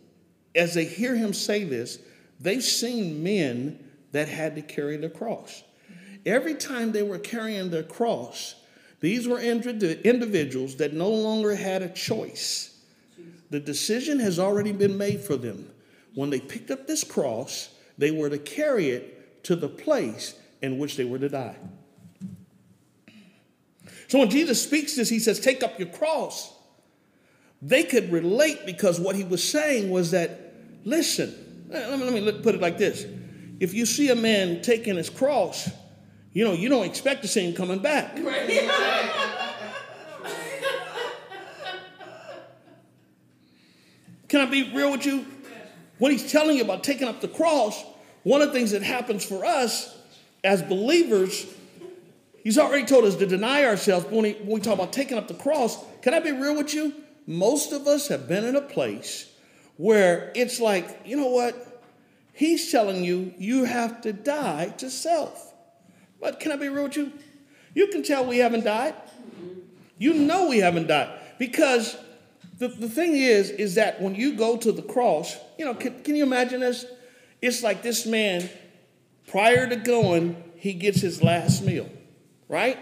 [0.54, 1.98] as they hear him say this,
[2.38, 5.62] they've seen men that had to carry the cross.
[6.26, 8.54] Every time they were carrying their cross,
[9.00, 12.78] these were individuals that no longer had a choice.
[13.50, 15.70] The decision has already been made for them.
[16.14, 20.79] When they picked up this cross, they were to carry it to the place in
[20.79, 21.57] which they were to die.
[24.09, 26.55] So when Jesus speaks this, he says, Take up your cross.
[27.61, 32.42] They could relate because what he was saying was that, listen, let me, let me
[32.42, 33.05] put it like this.
[33.61, 35.68] If you see a man taking his cross,
[36.33, 38.14] you know, you don't expect to see him coming back.
[44.29, 45.27] Can I be real with you?
[45.99, 47.83] When he's telling you about taking up the cross,
[48.23, 49.97] one of the things that happens for us
[50.44, 51.46] as believers,
[52.42, 54.07] he's already told us to deny ourselves.
[54.07, 56.74] When, he, when we talk about taking up the cross, can I be real with
[56.74, 56.94] you?
[57.27, 59.31] Most of us have been in a place
[59.77, 61.83] where it's like, you know what?
[62.33, 65.53] He's telling you you have to die to self.
[66.20, 67.12] But can I be real with you?
[67.74, 68.94] You can tell we haven't died.
[69.98, 71.96] You know we haven't died because
[72.59, 76.03] the, the thing is, is that when you go to the cross, you know, can,
[76.03, 76.87] can you imagine this?
[77.40, 78.48] It's like this man,
[79.29, 81.88] prior to going, he gets his last meal,
[82.49, 82.79] right?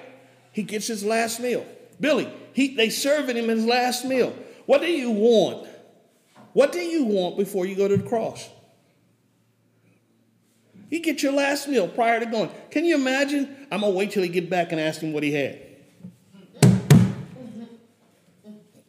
[0.53, 1.67] He gets his last meal.
[2.01, 4.35] Billy, he, they serving him his last meal.
[4.65, 5.69] What do you want?
[6.53, 8.49] What do you want before you go to the cross?
[10.89, 12.51] You get your last meal prior to going.
[12.71, 13.67] Can you imagine?
[13.71, 15.61] I'm gonna wait till he get back and ask him what he had.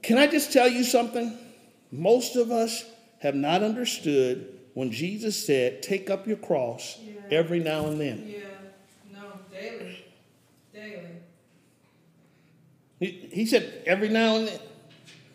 [0.04, 1.38] Can I just tell you something?
[1.92, 2.86] Most of us
[3.20, 7.17] have not understood when Jesus said, Take up your cross yeah.
[7.32, 8.28] Every now and then.
[8.28, 8.40] Yeah,
[9.14, 10.06] no, daily.
[10.74, 11.06] Daily.
[13.00, 14.60] He, he said, Every now and then.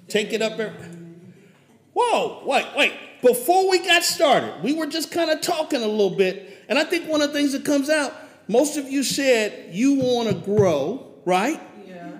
[0.09, 0.88] Take it up every.
[1.94, 2.92] Whoa, wait, wait.
[3.22, 6.64] Before we got started, we were just kind of talking a little bit.
[6.68, 8.12] And I think one of the things that comes out,
[8.48, 11.61] most of you said you want to grow, right?
[11.87, 12.11] Yeah.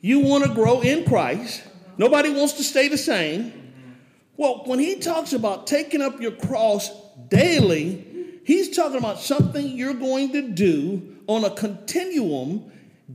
[0.00, 1.62] You want to grow in Christ.
[1.96, 3.44] Nobody wants to stay the same.
[3.44, 3.90] Mm-hmm.
[4.36, 6.90] Well, when he talks about taking up your cross
[7.28, 8.05] daily,
[8.46, 12.70] he's talking about something you're going to do on a continuum,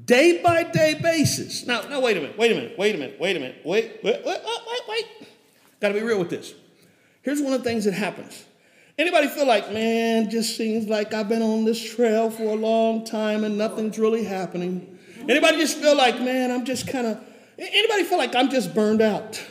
[0.06, 1.66] day by day basis.
[1.66, 4.00] Now, now wait a minute, wait a minute, wait a minute, wait a minute, wait,
[4.04, 5.06] wait, wait, wait, wait.
[5.80, 6.54] Got to be real with this.
[7.24, 8.46] Here's one of the things that happens.
[8.98, 13.06] Anybody feel like, man, just seems like I've been on this trail for a long
[13.06, 15.00] time and nothing's really happening?
[15.30, 17.24] Anybody just feel like, man, I'm just kind of,
[17.58, 19.42] anybody feel like I'm just burned out?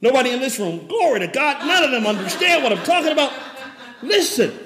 [0.00, 3.32] Nobody in this room, glory to God, none of them understand what I'm talking about.
[4.02, 4.56] Listen,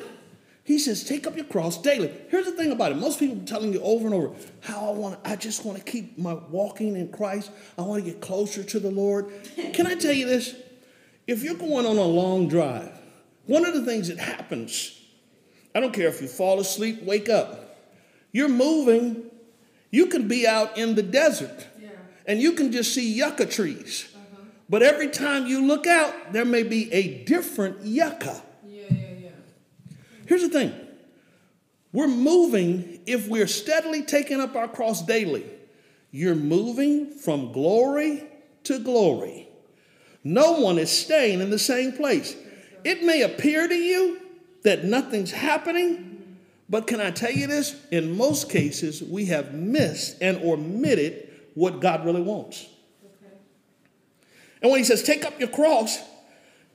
[0.64, 2.12] he says, take up your cross daily.
[2.28, 2.96] Here's the thing about it.
[2.96, 5.78] Most people are telling you over and over how I want to, I just want
[5.78, 7.50] to keep my walking in Christ.
[7.78, 9.32] I want to get closer to the Lord.
[9.72, 10.54] Can I tell you this?
[11.26, 12.92] If you're going on a long drive,
[13.46, 15.00] one of the things that happens,
[15.74, 17.78] I don't care if you fall asleep, wake up.
[18.32, 19.30] You're moving.
[19.90, 21.90] You can be out in the desert Yeah.
[22.26, 24.08] and you can just see yucca trees.
[24.68, 28.42] But every time you look out, there may be a different yucca.
[28.66, 29.28] Yeah, yeah, yeah.
[30.26, 30.74] Here's the thing
[31.92, 35.44] we're moving if we're steadily taking up our cross daily.
[36.10, 38.24] You're moving from glory
[38.64, 39.48] to glory.
[40.24, 42.36] No one is staying in the same place.
[42.84, 44.20] It may appear to you
[44.62, 47.76] that nothing's happening, but can I tell you this?
[47.90, 52.66] In most cases, we have missed and omitted what God really wants.
[54.62, 55.98] And when he says, take up your cross,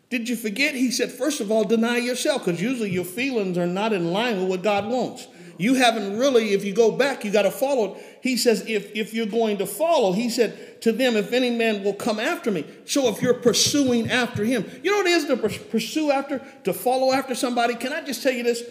[0.10, 0.76] did you forget?
[0.76, 4.39] He said, first of all, deny yourself, because usually your feelings are not in line
[4.39, 5.28] with what God wants.
[5.58, 7.97] You haven't really, if you go back, you got to follow.
[8.21, 11.84] He says, if, if you're going to follow, he said to them, if any man
[11.84, 12.63] will come after me.
[12.86, 16.73] So if you're pursuing after him, you know what it is to pursue after, to
[16.73, 17.73] follow after somebody?
[17.73, 18.63] Can I just tell you this?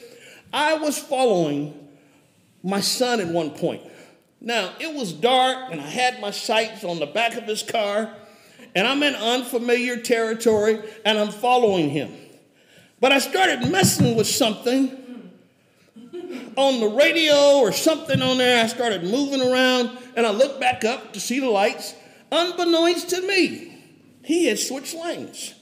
[0.53, 1.89] I was following
[2.63, 3.83] my son at one point.
[4.41, 8.15] Now, it was dark, and I had my sights on the back of his car,
[8.77, 12.15] and I'm in unfamiliar territory, and I'm following him.
[13.01, 15.33] But I started messing with something
[16.57, 18.63] on the radio or something on there.
[18.63, 21.95] I started moving around, and I looked back up to see the lights.
[22.31, 23.83] Unbeknownst to me,
[24.23, 25.55] he had switched lanes.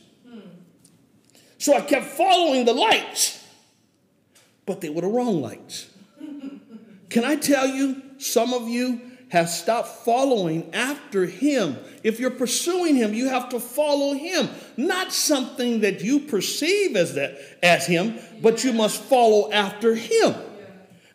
[1.58, 3.46] So I kept following the lights,
[4.66, 5.88] but they were the wrong lights.
[7.10, 11.76] Can I tell you, some of you have stopped following after him.
[12.04, 17.14] If you're pursuing him, you have to follow him, not something that you perceive as
[17.14, 20.34] that as him, but you must follow after him.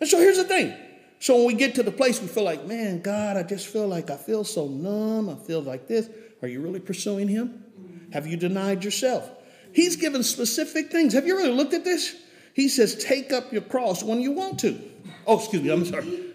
[0.01, 0.73] And so here's the thing.
[1.19, 3.87] So when we get to the place we feel like, man, God, I just feel
[3.87, 5.29] like I feel so numb.
[5.29, 6.09] I feel like this.
[6.41, 7.63] Are you really pursuing him?
[8.11, 9.29] Have you denied yourself?
[9.71, 11.13] He's given specific things.
[11.13, 12.15] Have you really looked at this?
[12.55, 14.81] He says, take up your cross when you want to.
[15.27, 16.25] Oh, excuse me, I'm sorry.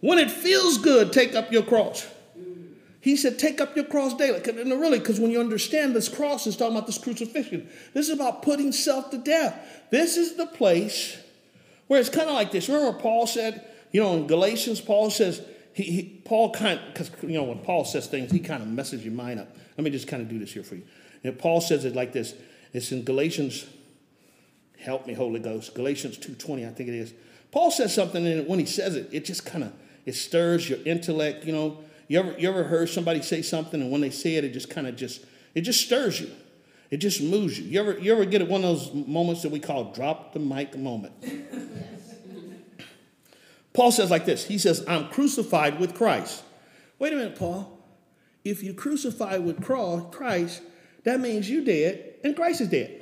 [0.00, 2.06] When it feels good, take up your cross.
[3.00, 4.42] He said, take up your cross daily.
[4.46, 8.14] And really, because when you understand this cross is talking about this crucifixion, this is
[8.14, 9.58] about putting self to death.
[9.90, 11.16] This is the place
[11.86, 12.68] where it's kind of like this.
[12.68, 15.40] Remember Paul said, you know, in Galatians, Paul says,
[15.72, 19.04] he, he Paul kind because you know when Paul says things, he kind of messes
[19.04, 19.56] your mind up.
[19.76, 20.82] Let me just kind of do this here for you.
[21.24, 22.34] And Paul says it like this.
[22.72, 23.66] It's in Galatians.
[24.78, 25.74] Help me, Holy Ghost.
[25.74, 27.14] Galatians two twenty, I think it is.
[27.50, 29.72] Paul says something, and when he says it, it just kind of
[30.06, 31.44] it stirs your intellect.
[31.44, 34.42] You know, you ever you ever heard somebody say something, and when they say it,
[34.42, 36.28] it just kind of just it just stirs you.
[36.90, 37.66] It just moves you.
[37.66, 40.76] You ever you ever get one of those moments that we call drop the mic
[40.76, 41.12] moment?
[43.72, 44.44] Paul says like this.
[44.44, 46.42] He says, "I'm crucified with Christ."
[46.98, 47.78] Wait a minute, Paul.
[48.44, 50.62] If you crucify with Christ,
[51.04, 53.00] that means you dead and Christ is dead.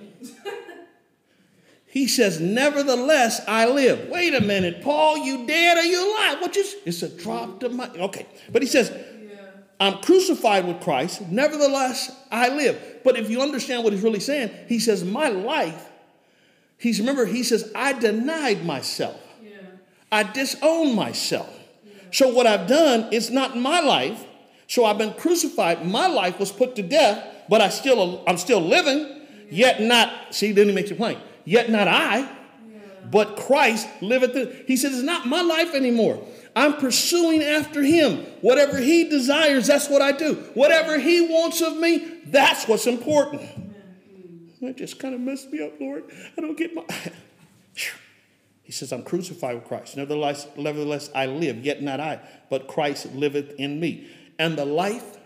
[1.98, 4.08] He says, Nevertheless, I live.
[4.08, 6.40] Wait a minute, Paul, you dead or you alive?
[6.40, 8.24] What you it's a drop to my okay.
[8.52, 8.92] But he says,
[9.80, 13.00] I'm crucified with Christ, nevertheless, I live.
[13.02, 15.90] But if you understand what he's really saying, he says, My life,
[16.78, 19.20] he's remember, he says, I denied myself.
[19.42, 19.56] Yeah.
[20.12, 21.52] I disown myself.
[22.12, 24.24] So what I've done is not my life.
[24.68, 25.84] So I've been crucified.
[25.84, 29.16] My life was put to death, but I still I'm still living.
[29.50, 30.32] Yet not.
[30.32, 31.18] See, then he makes it plain.
[31.48, 32.28] Yet not I,
[33.10, 34.36] but Christ liveth.
[34.36, 36.22] In, he says it's not my life anymore.
[36.54, 38.18] I'm pursuing after him.
[38.42, 40.34] Whatever he desires, that's what I do.
[40.52, 43.40] Whatever he wants of me, that's what's important.
[44.60, 46.04] That just kind of messed me up, Lord.
[46.36, 46.84] I don't get my.
[48.62, 49.96] He says, I'm crucified with Christ.
[49.96, 54.06] Nevertheless, nevertheless, I live, yet not I, but Christ liveth in me.
[54.38, 55.16] And the life,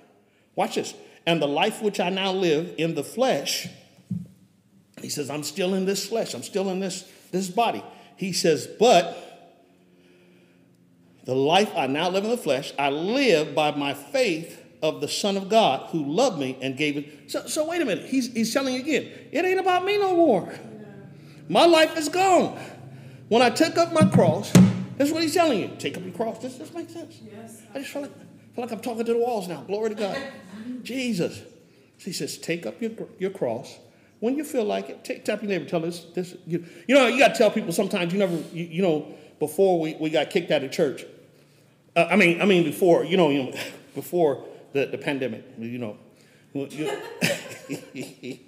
[0.54, 0.94] watch this,
[1.26, 3.66] and the life which I now live in the flesh,
[5.02, 7.82] he says, I'm still in this flesh, I'm still in this, this body.
[8.16, 9.18] He says, but
[11.24, 15.08] the life I now live in the flesh, I live by my faith of the
[15.08, 17.30] Son of God who loved me and gave it.
[17.30, 20.16] So, so wait a minute, he's, he's telling you again, it ain't about me no
[20.16, 20.52] more.
[21.48, 22.58] My life is gone.
[23.28, 24.52] When I took up my cross,
[24.96, 25.70] that's what he's telling you.
[25.78, 26.38] Take up your cross.
[26.38, 27.20] This, this make sense.
[27.24, 27.62] Yes.
[27.74, 28.16] I just feel like,
[28.54, 29.62] feel like I'm talking to the walls now.
[29.62, 30.18] Glory to God.
[30.82, 31.38] Jesus.
[31.38, 33.78] So he says, take up your, your cross.
[34.22, 35.64] When you feel like it, take, tap your neighbor.
[35.64, 36.36] Tell us this.
[36.46, 39.80] You, you know, you got to tell people sometimes you never, you, you know, before
[39.80, 41.04] we, we got kicked out of church.
[41.96, 43.52] Uh, I mean, I mean before you know, you know
[43.96, 44.44] before
[44.74, 45.44] the, the pandemic.
[45.58, 45.96] You know,
[46.54, 48.38] it's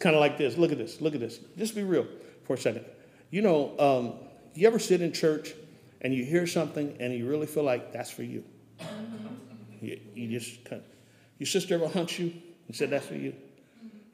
[0.00, 0.56] kind of like this.
[0.56, 1.02] Look at this.
[1.02, 1.38] Look at this.
[1.58, 2.06] Just be real
[2.44, 2.86] for a second.
[3.30, 4.14] You know, um,
[4.54, 5.52] you ever sit in church
[6.00, 8.42] and you hear something and you really feel like that's for you?
[9.82, 10.88] You, you just kind of,
[11.36, 12.32] your sister ever hunch you
[12.68, 13.34] and said that's for you?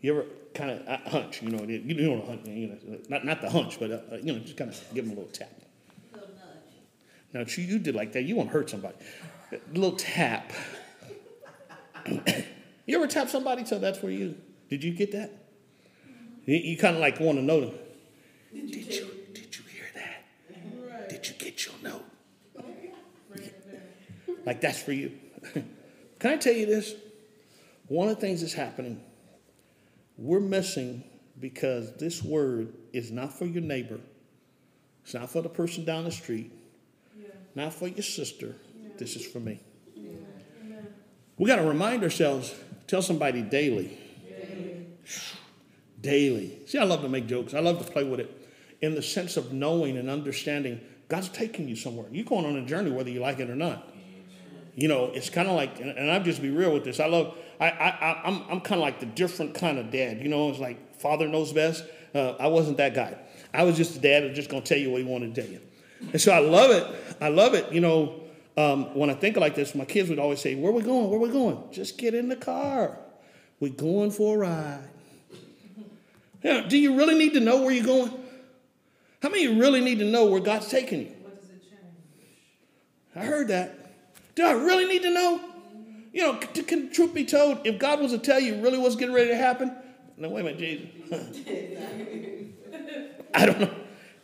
[0.00, 3.40] You ever kind of uh, hunch, you know, you don't hunch, you know, not, not
[3.40, 5.50] the hunch, but, uh, uh you know, just kind of give them a little tap.
[6.12, 6.38] Little nudge.
[7.32, 8.94] Now, if you did like that, you won't hurt somebody.
[9.52, 10.52] A little tap.
[12.86, 14.36] you ever tap somebody so that's for you?
[14.70, 15.30] Did you get that?
[16.46, 17.74] You, you kind of like want to know them.
[18.52, 21.09] Did you, did you hear that?
[21.09, 22.05] Did you get your note?
[24.46, 25.12] Like that's for you.
[26.18, 26.94] Can I tell you this?
[27.88, 29.00] One of the things that's happening,
[30.16, 31.04] we're missing
[31.40, 34.00] because this word is not for your neighbor.
[35.04, 36.52] It's not for the person down the street.
[37.18, 37.28] Yeah.
[37.54, 38.54] Not for your sister.
[38.80, 38.88] Yeah.
[38.96, 39.60] This is for me.
[39.94, 40.12] Yeah.
[41.36, 42.54] We got to remind ourselves,
[42.86, 43.98] tell somebody daily.
[44.26, 44.86] Daily.
[46.00, 46.58] daily.
[46.66, 47.54] See, I love to make jokes.
[47.54, 48.30] I love to play with it
[48.80, 52.06] in the sense of knowing and understanding God's taking you somewhere.
[52.10, 53.90] You're going on a journey whether you like it or not.
[54.76, 56.98] You know, it's kind of like, and I'll just be real with this.
[56.98, 57.36] I love,
[57.68, 60.20] I, I, I'm, I'm kind of like the different kind of dad.
[60.20, 61.84] You know, it's like father knows best.
[62.14, 63.16] Uh, I wasn't that guy.
[63.52, 65.42] I was just a dad who's just going to tell you what he wanted to
[65.42, 65.60] tell you.
[66.12, 66.86] And so I love it.
[67.20, 67.72] I love it.
[67.72, 68.20] You know,
[68.56, 71.10] um, when I think like this, my kids would always say, Where we going?
[71.10, 71.62] Where we going?
[71.72, 72.98] Just get in the car.
[73.60, 74.88] We're going for a ride.
[76.42, 78.12] Know, do you really need to know where you're going?
[79.22, 81.14] How many of you really need to know where God's taking you?
[81.22, 83.16] What does it change?
[83.16, 83.94] I heard that.
[84.34, 85.40] Do I really need to know?
[86.14, 88.94] You know, to, can truth be told, if God was to tell you really what's
[88.94, 89.74] getting ready to happen,
[90.16, 91.40] no, wait a minute, Jesus.
[93.34, 93.74] I don't know.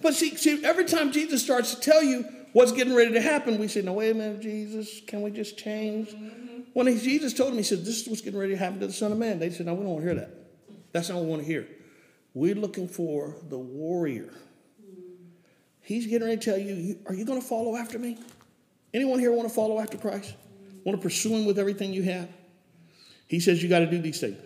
[0.00, 3.58] But see, see, every time Jesus starts to tell you what's getting ready to happen,
[3.58, 6.10] we say, no, wait a minute, Jesus, can we just change?
[6.10, 6.60] Mm-hmm.
[6.74, 8.86] When he, Jesus told him, he said, this is what's getting ready to happen to
[8.86, 9.40] the Son of Man.
[9.40, 10.30] They said, no, we don't want to hear that.
[10.92, 11.66] That's not what we want to hear.
[12.34, 14.32] We're looking for the warrior.
[15.80, 18.16] He's getting ready to tell you, are you going to follow after me?
[18.94, 20.36] Anyone here want to follow after Christ?
[20.84, 22.28] Want to pursue him with everything you have?
[23.26, 24.38] He says you got to do these things.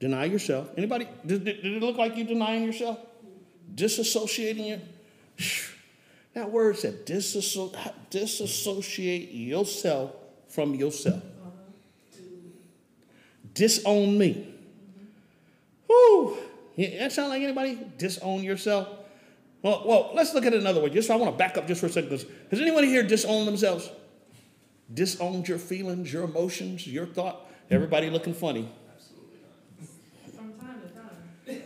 [0.00, 0.70] Deny yourself.
[0.76, 2.98] Anybody, did, did, it look like you denying yourself?
[3.74, 4.84] Disassociating it?
[6.34, 7.74] That word said disasso-
[8.10, 10.12] disassociate yourself
[10.46, 11.22] from yourself.
[13.54, 14.46] Disown me.
[15.88, 16.36] Whoo!
[16.76, 17.80] That sound like anybody?
[17.96, 18.88] Disown yourself?
[19.62, 20.90] Well, well, let's look at another way.
[20.90, 22.10] Just I want to back up just for a second.
[22.12, 23.90] Has anybody here disowned themselves?
[24.92, 27.50] Disowned your feelings, your emotions, your thought?
[27.70, 28.70] Everybody looking funny.
[30.34, 31.62] From time to time.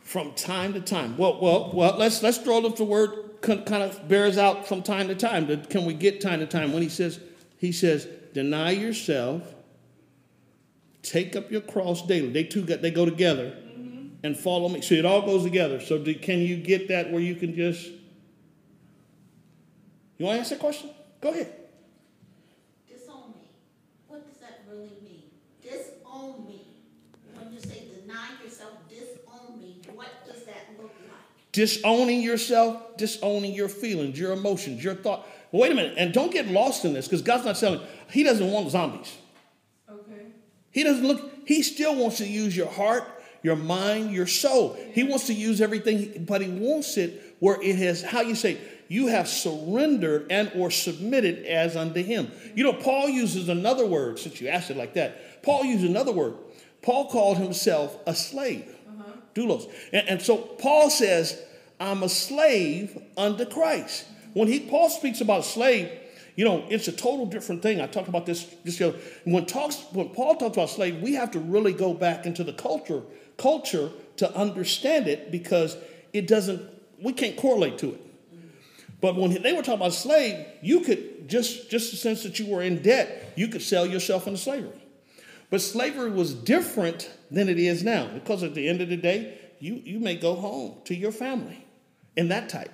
[0.00, 1.16] From time to time.
[1.16, 1.96] Well, well, well.
[1.96, 5.46] Let's let's draw up the word kind of bears out from time to time.
[5.66, 6.72] Can we get time to time?
[6.72, 7.20] When he says
[7.58, 9.54] he says deny yourself,
[11.02, 12.30] take up your cross daily.
[12.30, 14.08] They two got they go together mm-hmm.
[14.24, 14.82] and follow me.
[14.82, 15.80] See, it all goes together.
[15.80, 17.90] So, do, can you get that where you can just.
[20.18, 20.90] You want to ask that question?
[21.20, 21.52] Go ahead.
[22.88, 23.48] Disown me.
[24.06, 25.30] What does that really mean?
[25.62, 26.66] Disown me.
[27.34, 31.43] When you say deny yourself, disown me, what does that look like?
[31.54, 35.24] Disowning yourself, disowning your feelings, your emotions, your thought.
[35.52, 37.80] Wait a minute, and don't get lost in this because God's not telling.
[38.10, 39.16] He doesn't want zombies.
[39.88, 40.26] Okay.
[40.72, 41.30] He doesn't look.
[41.46, 43.04] He still wants to use your heart,
[43.44, 44.76] your mind, your soul.
[44.94, 48.58] He wants to use everything, but he wants it where it has, how you say,
[48.88, 52.32] you have surrendered and or submitted as unto him.
[52.56, 55.44] You know, Paul uses another word, since you asked it like that.
[55.44, 56.34] Paul used another word.
[56.82, 58.73] Paul called himself a slave.
[59.34, 59.70] Doulos.
[59.92, 61.40] And, and so Paul says,
[61.80, 64.06] I'm a slave unto Christ.
[64.32, 65.90] When he Paul speaks about slave,
[66.36, 67.80] you know, it's a total different thing.
[67.80, 68.98] I talked about this just the other.
[69.24, 72.52] When talks when Paul talks about slave, we have to really go back into the
[72.52, 73.02] culture
[73.36, 75.76] culture to understand it because
[76.12, 76.62] it doesn't,
[77.02, 78.00] we can't correlate to it.
[79.00, 82.46] But when they were talking about slave, you could, just, just the sense that you
[82.46, 84.80] were in debt, you could sell yourself into slavery.
[85.50, 89.38] But slavery was different than it is now because at the end of the day,
[89.60, 91.64] you, you may go home to your family
[92.16, 92.72] in that type.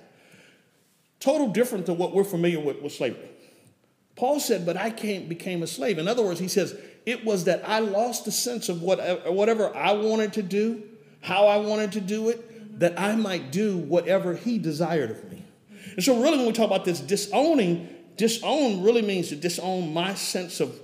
[1.19, 3.29] Total different than what we're familiar with with slavery.
[4.15, 5.97] Paul said, but I came, became a slave.
[5.97, 9.75] In other words, he says, it was that I lost the sense of what, whatever
[9.75, 10.83] I wanted to do,
[11.21, 15.43] how I wanted to do it, that I might do whatever he desired of me.
[15.93, 20.13] And so, really, when we talk about this disowning, disown really means to disown my
[20.13, 20.79] sense of,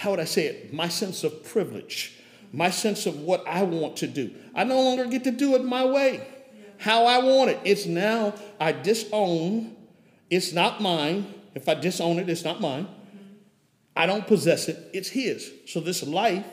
[0.00, 2.18] how would I say it, my sense of privilege,
[2.54, 4.30] my sense of what I want to do.
[4.54, 6.26] I no longer get to do it my way,
[6.78, 7.58] how I want it.
[7.64, 9.76] It's now I disown
[10.30, 11.26] It's not mine.
[11.54, 12.88] If I disown it, it's not mine.
[13.94, 15.50] I don't possess it, it's His.
[15.66, 16.46] So this life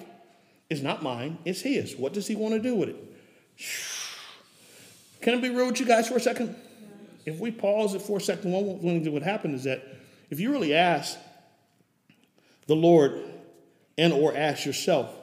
[0.69, 1.95] is not mine, it's His.
[1.95, 2.97] What does He want to do with it?
[5.21, 6.53] Can I be real with you guys for a second?
[7.25, 9.83] If we pause it for a second, one thing that would happen is that
[10.29, 11.17] if you really ask
[12.65, 13.23] the Lord
[13.97, 15.13] and or ask yourself,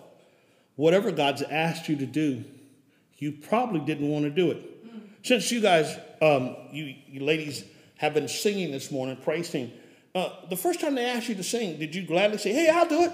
[0.77, 2.45] whatever God's asked you to do,
[3.19, 4.63] you probably didn't want to do it.
[5.23, 7.65] Since you guys, um, you, you ladies,
[7.97, 9.73] have been singing this morning, praising,
[10.15, 12.87] uh, the first time they asked you to sing, did you gladly say, "Hey, I'll
[12.87, 13.13] do it"?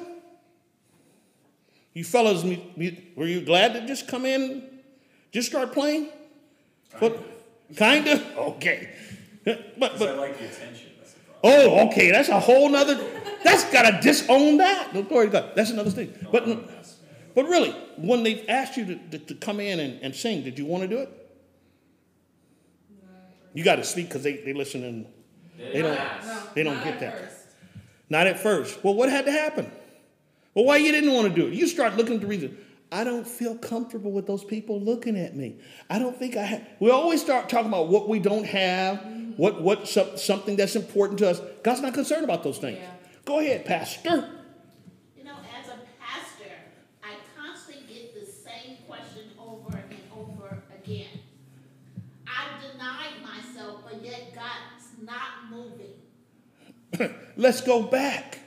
[1.94, 4.62] You fellas, were you glad to just come in,
[5.32, 6.08] just start playing?
[6.98, 7.18] What?
[7.76, 8.22] Kinda.
[8.36, 8.90] Okay.
[9.44, 10.89] But, but I like the attention.
[11.42, 11.88] That's the problem.
[11.88, 12.10] oh, okay.
[12.10, 12.98] That's a whole nother.
[13.42, 14.94] That's gotta disown that.
[14.94, 15.52] No, glory to God.
[15.54, 16.12] That's another thing.
[16.30, 16.46] But
[17.34, 20.58] but really, when they asked you to, to, to come in and, and sing, did
[20.58, 21.16] you want to do it?
[23.54, 25.06] You got to speak because they, they listen and
[25.72, 26.00] they don't
[26.54, 27.32] they don't get that.
[28.08, 28.82] Not at first.
[28.82, 29.70] Well, what had to happen?
[30.54, 31.54] Well, why you didn't want to do it?
[31.54, 32.58] You start looking at the reason.
[32.92, 35.56] I don't feel comfortable with those people looking at me.
[35.88, 36.66] I don't think I have.
[36.80, 39.00] We always start talking about what we don't have,
[39.36, 41.40] what what some, something that's important to us.
[41.62, 42.78] God's not concerned about those things.
[42.78, 42.90] Yeah.
[43.24, 44.30] Go ahead, Pastor.
[45.16, 46.52] You know, as a pastor,
[47.02, 51.20] I constantly get the same question over and over again.
[52.26, 57.14] I've denied myself, but yet God's not moving.
[57.36, 58.38] Let's go back.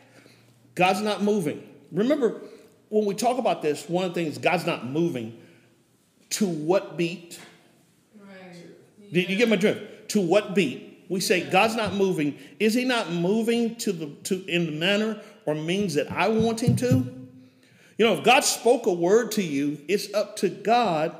[0.76, 1.68] God's not moving.
[1.92, 2.42] Remember,
[2.90, 5.40] when we talk about this, one of the things God's not moving
[6.32, 7.40] to what beat?
[8.20, 9.14] Right.
[9.14, 9.93] Did you get my drift?
[10.14, 11.06] To what beat?
[11.10, 12.38] We say God's not moving.
[12.60, 16.62] Is he not moving to the to in the manner or means that I want
[16.62, 16.88] him to?
[17.98, 21.16] You know, if God spoke a word to you, it's up to God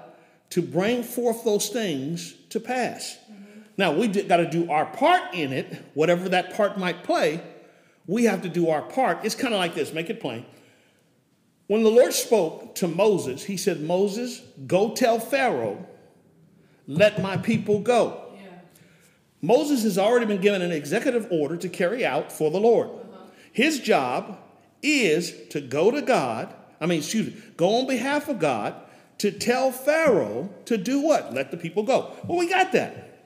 [0.52, 3.18] to bring forth those things to pass.
[3.78, 7.42] Now, we got to do our part in it, whatever that part might play.
[8.06, 9.26] We have to do our part.
[9.26, 10.46] It's kind of like this, make it plain.
[11.66, 15.84] When the Lord spoke to Moses, he said, Moses, go tell Pharaoh,
[16.86, 18.23] let my people go.
[19.44, 22.90] Moses has already been given an executive order to carry out for the Lord.
[23.52, 24.40] His job
[24.82, 28.74] is to go to God, I mean, excuse me, go on behalf of God
[29.18, 31.34] to tell Pharaoh to do what?
[31.34, 32.14] Let the people go.
[32.26, 33.26] Well, we got that.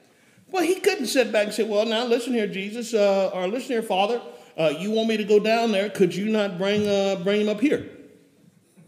[0.50, 3.70] Well, he couldn't sit back and say, Well, now listen here, Jesus, uh, or listen
[3.70, 4.20] here, Father,
[4.58, 5.88] uh, you want me to go down there?
[5.88, 7.90] Could you not bring, uh, bring him up here?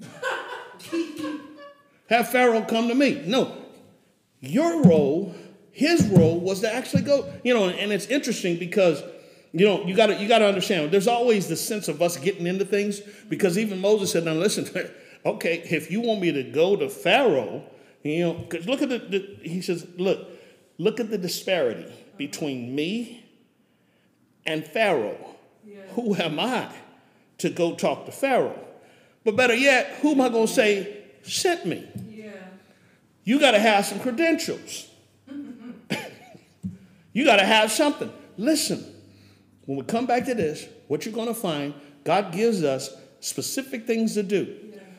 [2.09, 3.21] Have Pharaoh come to me.
[3.27, 3.55] No,
[4.39, 5.35] your role,
[5.79, 9.01] his role was to actually go, you know, and it's interesting because
[9.53, 12.65] you know, you gotta you gotta understand, there's always the sense of us getting into
[12.65, 12.99] things,
[13.29, 14.67] because even Moses said, Now listen,
[15.25, 17.63] okay, if you want me to go to Pharaoh,
[18.03, 20.27] you know, because look at the, the he says, look,
[20.77, 23.25] look at the disparity between me
[24.45, 25.35] and Pharaoh.
[25.91, 26.69] Who am I
[27.37, 28.67] to go talk to Pharaoh?
[29.23, 31.87] But better yet, who am I gonna say sent me?
[32.09, 32.31] Yeah.
[33.23, 34.88] You got to have some credentials.
[37.19, 38.09] You got to have something.
[38.37, 38.81] Listen,
[39.65, 41.73] when we come back to this, what you're going to find,
[42.05, 44.55] God gives us specific things to do.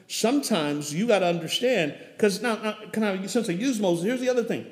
[0.06, 4.20] Sometimes you got to understand, because now, now, can I, since I use Moses, here's
[4.20, 4.66] the other thing.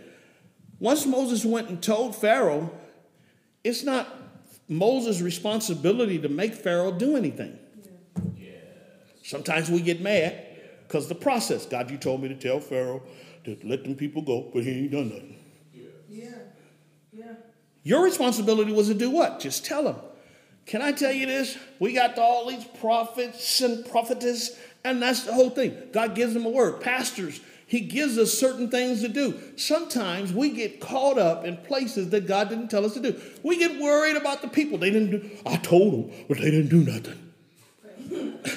[0.78, 2.70] Once Moses went and told Pharaoh,
[3.64, 4.06] it's not
[4.68, 7.58] Moses' responsibility to make Pharaoh do anything.
[9.22, 10.44] Sometimes we get mad
[10.86, 11.64] because the process.
[11.64, 13.02] God, you told me to tell Pharaoh
[13.44, 15.37] to let them people go, but he ain't done nothing.
[17.88, 19.40] Your responsibility was to do what?
[19.40, 19.96] Just tell them.
[20.66, 21.56] Can I tell you this?
[21.78, 25.74] We got all these prophets and prophetess, and that's the whole thing.
[25.90, 26.82] God gives them a word.
[26.82, 29.40] Pastors, He gives us certain things to do.
[29.56, 33.18] Sometimes we get caught up in places that God didn't tell us to do.
[33.42, 34.76] We get worried about the people.
[34.76, 38.52] They didn't do, I told them, but they didn't do nothing.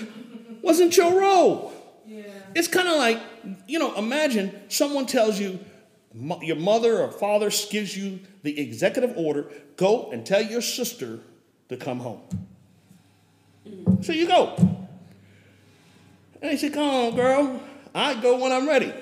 [0.61, 1.71] Wasn't your role.
[2.05, 2.23] Yeah.
[2.53, 3.21] It's kind of like,
[3.65, 5.57] you know, imagine someone tells you,
[6.13, 9.47] your mother or father gives you the executive order,
[9.77, 11.19] go and tell your sister
[11.69, 12.21] to come home.
[14.01, 14.55] So you go.
[16.41, 17.61] And they say, come on, girl.
[17.93, 18.93] I go when I'm ready.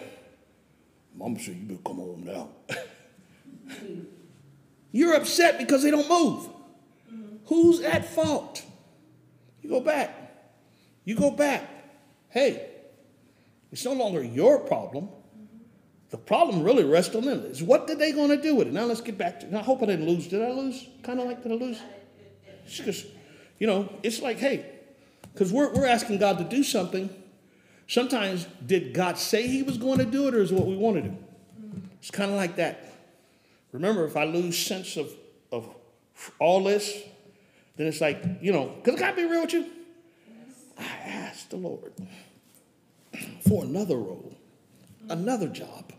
[1.16, 2.50] Mama said, you better come home now.
[4.92, 6.50] You're upset because they don't move.
[7.46, 8.64] Who's at fault?
[9.62, 10.16] You go back.
[11.04, 11.68] You go back.
[12.30, 12.70] Hey,
[13.72, 15.10] it's no longer your problem.
[16.10, 17.42] The problem really rests on them.
[17.46, 18.74] Is what did they going to do with it?
[18.74, 19.58] Now let's get back to.
[19.58, 20.28] I hope I didn't lose.
[20.28, 20.88] Did I lose?
[21.04, 21.80] Kind of like did I lose?
[22.68, 23.08] Just,
[23.60, 24.66] you know, it's like hey,
[25.34, 27.10] because we're we're asking God to do something.
[27.88, 30.76] Sometimes did God say He was going to do it, or is it what we
[30.76, 31.18] want to do?
[32.00, 32.86] It's kind of like that.
[33.72, 35.12] Remember, if I lose sense of
[35.52, 35.70] of
[36.40, 37.02] all this,
[37.76, 39.66] then it's like, you know, because to be real with you.
[40.78, 41.94] I asked the Lord
[43.48, 44.38] for another role,
[45.10, 45.92] another job.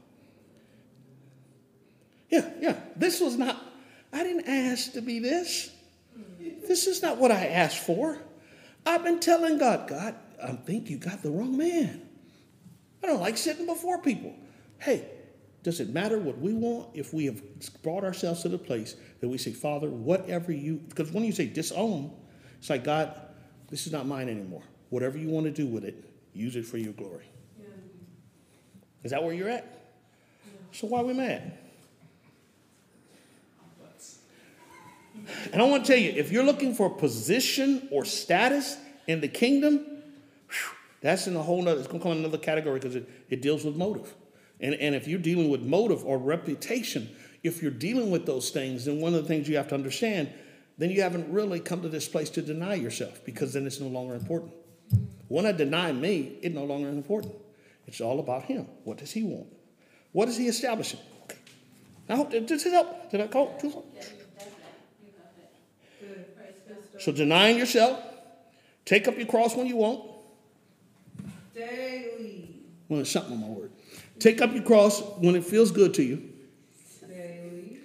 [2.30, 2.76] Yeah, yeah.
[2.96, 3.60] This was not,
[4.12, 5.70] I didn't ask to be this.
[6.38, 8.18] This is not what I asked for.
[8.86, 12.08] I've been telling God, God, I think you got the wrong man.
[13.02, 14.34] I don't like sitting before people.
[14.78, 15.06] Hey,
[15.62, 17.42] does it matter what we want if we have
[17.82, 21.46] brought ourselves to the place that we say, Father, whatever you, because when you say
[21.46, 22.12] disown,
[22.58, 23.20] it's like, God,
[23.68, 24.62] this is not mine anymore.
[24.88, 27.26] Whatever you want to do with it, use it for your glory.
[27.58, 27.66] Yeah.
[29.04, 29.66] Is that where you're at?
[30.72, 31.58] So why are we mad?
[35.52, 38.76] And I want to tell you, if you're looking for position or status
[39.06, 39.78] in the kingdom,
[40.48, 43.08] whew, that's in a whole nother, it's going to come in another category because it,
[43.28, 44.14] it deals with motive.
[44.60, 47.08] And, and if you're dealing with motive or reputation,
[47.42, 50.30] if you're dealing with those things, then one of the things you have to understand,
[50.78, 53.88] then you haven't really come to this place to deny yourself because then it's no
[53.88, 54.52] longer important.
[55.28, 57.34] When I deny me, it's no longer important.
[57.86, 58.66] It's all about him.
[58.84, 59.46] What does he want?
[60.12, 61.00] What is he establishing?
[61.24, 61.38] Okay.
[62.08, 63.10] I hope did this help.
[63.10, 63.82] Did I call too far?
[66.00, 66.36] Good.
[66.36, 66.89] Praise good stuff.
[67.00, 67.98] So denying yourself,
[68.84, 70.04] take up your cross when you want.
[71.54, 72.60] Daily.
[72.88, 73.70] Well, there's something on my word.
[74.18, 76.30] Take up your cross when it feels good to you.
[77.08, 77.78] Daily.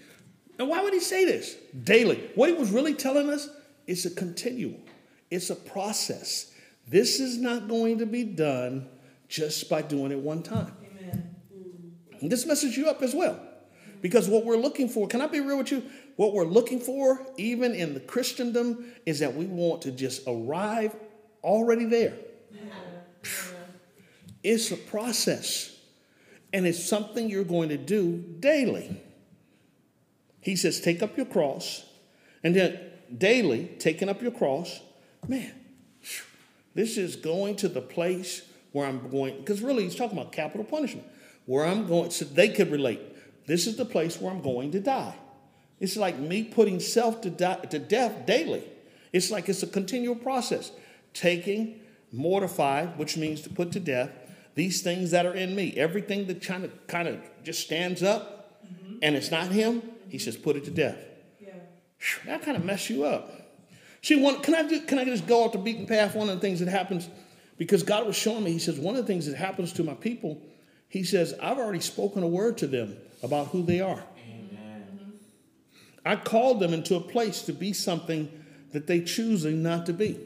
[0.59, 1.55] And why would he say this?
[1.84, 2.30] Daily.
[2.36, 3.49] What he was really telling us
[3.88, 4.82] is a continuum.
[5.32, 6.51] It's a process.
[6.88, 8.89] This is not going to be done
[9.30, 10.74] just by doing it one time.
[10.99, 11.36] Amen.
[12.20, 13.39] And this messes you up as well.
[14.06, 15.82] Because what we're looking for, can I be real with you?
[16.16, 20.95] What we're looking for, even in the Christendom, is that we want to just arrive
[21.43, 22.14] already there.
[22.53, 23.56] Mm-hmm.
[24.43, 25.76] It's a process,
[26.53, 29.01] and it's something you're going to do daily.
[30.39, 31.84] He says, Take up your cross,
[32.43, 32.80] and then
[33.18, 34.82] daily, taking up your cross,
[35.28, 35.51] man,
[36.76, 40.64] this is going to the place where I'm going, because really he's talking about capital
[40.64, 41.08] punishment,
[41.47, 43.01] where I'm going, so they could relate.
[43.46, 45.16] This is the place where I'm going to die.
[45.80, 48.64] It's like me putting self to, die, to death daily.
[49.12, 50.72] It's like it's a continual process.
[51.14, 51.80] Taking,
[52.12, 54.12] mortify, which means to put to death,
[54.56, 55.74] these things that are in me.
[55.78, 58.98] Everything that kind of kind of just stands up mm-hmm.
[59.02, 60.98] and it's not him, he says, put it to death.
[61.39, 61.52] Yeah.
[62.26, 63.32] That kind of mess you up.
[64.02, 66.16] See, one, can I do, can I just go off the beaten path?
[66.16, 67.10] One of the things that happens,
[67.58, 69.96] because God was showing me, He says, one of the things that happens to my
[69.96, 70.41] people,
[70.89, 74.03] He says, I've already spoken a word to them about who they are.
[76.05, 78.32] I called them into a place to be something
[78.71, 80.19] that they choosing not to be.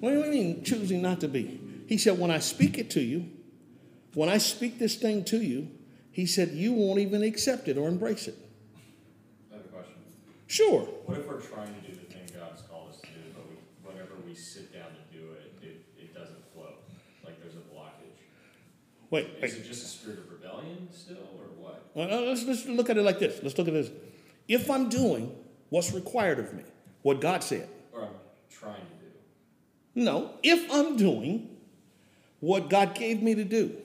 [0.00, 1.60] What do you mean choosing not to be?
[1.86, 3.30] He said, when I speak it to you,
[4.14, 5.70] when I speak this thing to you,
[6.10, 8.36] he said, you won't even accept it or embrace it.
[9.52, 9.94] I have a question.
[10.48, 10.80] Sure.
[11.06, 13.56] What if we're trying to do the thing God's called us to do, but we,
[13.84, 16.74] whenever we sit down to do it, it, it doesn't flow?
[17.24, 18.18] Like there's a blockage.
[19.10, 19.60] Wait, Is wait.
[19.62, 21.86] it just a spirit of rebellion still, or what?
[21.94, 23.40] Well, let's, let's look at it like this.
[23.42, 23.90] Let's look at this.
[24.46, 25.34] If I'm doing
[25.70, 26.64] what's required of me,
[27.02, 28.08] what God said, Or I'm
[28.50, 30.02] trying to do?
[30.04, 31.56] no, if I'm doing
[32.40, 33.76] what God gave me to do,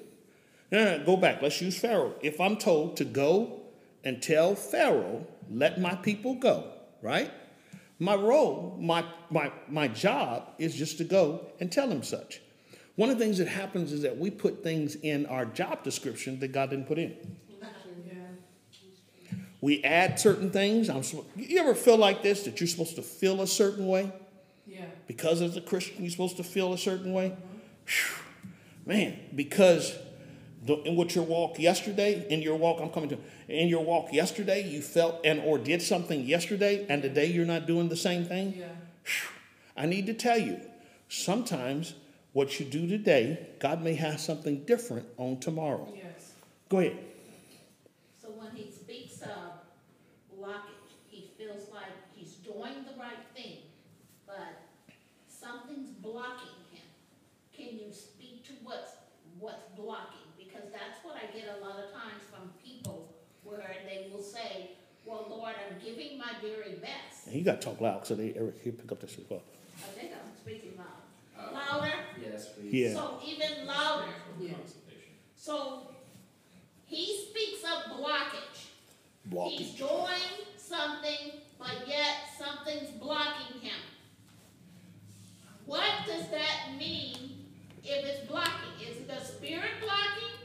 [0.71, 1.41] no, no, no, go back.
[1.41, 2.15] Let's use Pharaoh.
[2.21, 3.61] If I'm told to go
[4.03, 6.65] and tell Pharaoh, let my people go,
[7.01, 7.31] right?
[7.99, 12.41] My role, my, my, my job is just to go and tell him such.
[12.95, 16.39] One of the things that happens is that we put things in our job description
[16.41, 17.15] that God didn't put in.
[19.61, 20.89] We add certain things.
[20.89, 21.03] I'm,
[21.37, 24.11] you ever feel like this that you're supposed to feel a certain way?
[24.67, 24.83] Yeah.
[25.07, 27.33] Because as a Christian, you're supposed to feel a certain way?
[27.85, 28.23] Phew.
[28.85, 29.95] Man, because
[30.65, 33.17] the, in what your walk yesterday, in your walk, I'm coming to,
[33.47, 37.65] in your walk yesterday, you felt and or did something yesterday, and today you're not
[37.65, 38.55] doing the same thing?
[38.57, 38.65] Yeah.
[39.77, 40.59] I need to tell you,
[41.07, 41.93] sometimes
[42.33, 45.87] what you do today, God may have something different on tomorrow.
[45.95, 46.33] Yes.
[46.67, 46.97] Go ahead.
[48.19, 49.61] So when he speaks of
[50.35, 53.57] blockage, he feels like he's doing the right thing,
[54.25, 54.65] but
[55.27, 56.87] something's blocking him.
[57.55, 58.93] Can you speak to what's,
[59.39, 60.25] what's blocking?
[60.37, 63.13] Because that's what I get a lot of times from people
[63.43, 64.71] where they will say,
[65.05, 67.27] well, Lord, I'm giving my very best.
[67.27, 69.43] And you got to talk loud so they Eric, you pick up this as well.
[69.77, 71.02] I think I'm speaking loud.
[71.73, 71.93] Louder?
[72.21, 72.73] Yes, please.
[72.73, 72.93] Yeah.
[72.93, 74.11] So even louder.
[74.39, 74.53] Yeah.
[75.35, 75.91] So
[76.85, 78.67] he speaks of blockage.
[79.49, 79.77] He's Blockage.
[79.77, 83.79] doing something, but yet something's blocking him.
[85.65, 87.45] What does that mean
[87.83, 88.75] if it's blocking?
[88.81, 90.35] Is it the spirit blocking?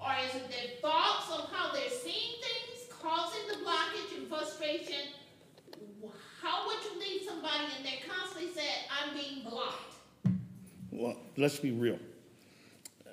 [0.00, 5.08] Or is it their thoughts of how they're seeing things causing the blockage and frustration?
[6.42, 8.73] How would you lead somebody and they're constantly said, I'm being blocked.
[10.94, 11.98] Well, let's be real.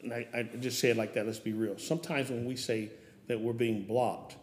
[0.04, 1.78] And I, I just say it like that, let's be real.
[1.78, 2.92] Sometimes when we say
[3.28, 4.36] that we're being blocked,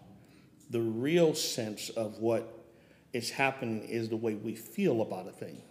[0.71, 2.53] the real sense of what
[3.13, 5.63] is happening is the way we feel about a thing.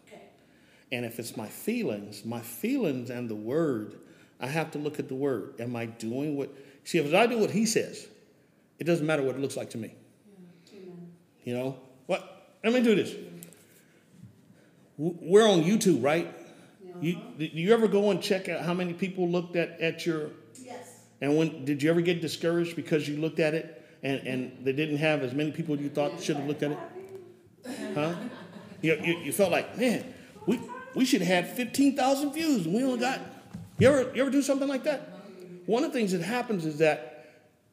[0.91, 3.95] And if it's my feelings, my feelings and the word,
[4.39, 5.55] I have to look at the word.
[5.59, 6.49] Am I doing what?
[6.85, 8.07] See, if I do what he says,
[8.79, 9.93] it doesn't matter what it looks like to me.
[11.43, 12.53] You know what?
[12.63, 13.13] Let me do this.
[14.97, 16.33] We're on YouTube, right?
[17.01, 17.31] You, uh-huh.
[17.37, 20.31] do you ever go and check out how many people looked at, at your
[20.63, 20.95] Yes.
[21.21, 24.73] and when did you ever get discouraged because you looked at it and, and they
[24.73, 26.77] didn't have as many people you thought should have looked at it?
[27.93, 28.15] Huh?
[28.81, 30.13] You, you, you felt like, man,
[30.45, 30.59] we,
[30.95, 33.19] we should have had 15,000 views and we only got.
[33.79, 35.13] You ever, you ever do something like that?
[35.65, 37.17] One of the things that happens is that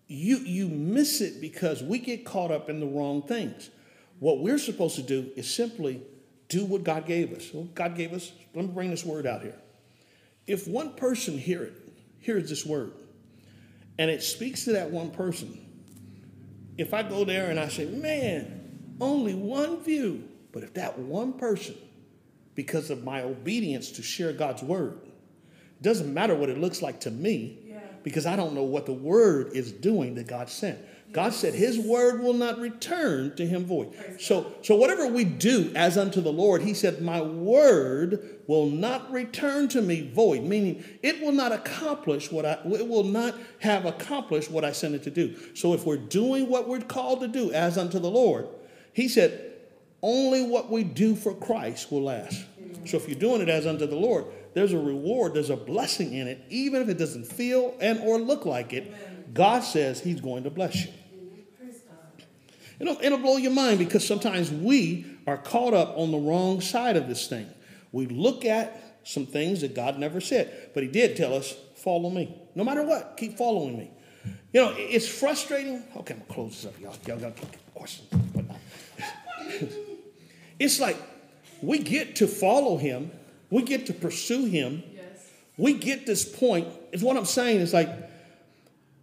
[0.06, 3.70] you, you miss it because we get caught up in the wrong things.
[4.18, 6.02] What we're supposed to do is simply
[6.54, 7.50] do what God gave us.
[7.52, 9.56] Well, God gave us, let me bring this word out here.
[10.46, 11.74] If one person hear it,
[12.20, 12.92] hears this word,
[13.98, 15.58] and it speaks to that one person,
[16.78, 21.32] if I go there and I say, man, only one view, but if that one
[21.32, 21.74] person,
[22.54, 25.00] because of my obedience to share God's word,
[25.82, 27.58] doesn't matter what it looks like to me,
[28.04, 30.78] because I don't know what the word is doing that God sent.
[31.14, 33.94] God said his word will not return to him void.
[34.18, 39.12] So, so whatever we do as unto the Lord, he said, My word will not
[39.12, 43.86] return to me void, meaning it will not accomplish what I it will not have
[43.86, 45.36] accomplished what I sent it to do.
[45.54, 48.48] So if we're doing what we're called to do as unto the Lord,
[48.92, 49.52] he said,
[50.02, 52.44] only what we do for Christ will last.
[52.86, 56.12] So if you're doing it as unto the Lord, there's a reward, there's a blessing
[56.12, 59.32] in it, even if it doesn't feel and or look like it.
[59.32, 60.92] God says He's going to bless you.
[62.80, 66.96] It'll, it'll blow your mind because sometimes we are caught up on the wrong side
[66.96, 67.48] of this thing.
[67.92, 72.10] We look at some things that God never said, but He did tell us, follow
[72.10, 72.34] me.
[72.54, 73.90] No matter what, keep following me.
[74.52, 75.82] You know, it's frustrating.
[75.96, 76.96] Okay, I'm gonna close this up, y'all.
[77.06, 77.36] Y'all got
[77.74, 78.58] questions, whatnot.
[80.58, 80.96] It's like
[81.62, 83.10] we get to follow Him,
[83.50, 85.04] we get to pursue Him, Yes.
[85.56, 86.68] we get this point.
[86.92, 87.88] It's what I'm saying is like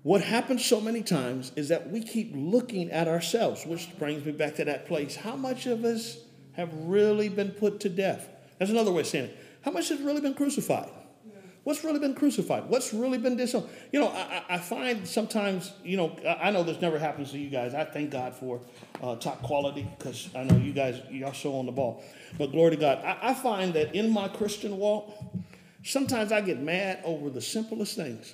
[0.03, 4.31] what happens so many times is that we keep looking at ourselves, which brings me
[4.31, 5.15] back to that place.
[5.15, 6.17] How much of us
[6.53, 8.27] have really been put to death?
[8.57, 9.37] That's another way of saying it.
[9.61, 10.89] How much has really been crucified?
[11.63, 12.67] What's really been crucified?
[12.67, 13.69] What's really been disowned?
[13.91, 17.37] You know, I, I find sometimes, you know, I I know this never happens to
[17.37, 17.75] you guys.
[17.75, 18.61] I thank God for
[19.03, 22.03] uh, top quality because I know you guys, y'all so on the ball.
[22.39, 23.03] But glory to God.
[23.05, 25.13] I, I find that in my Christian walk,
[25.83, 28.33] sometimes I get mad over the simplest things.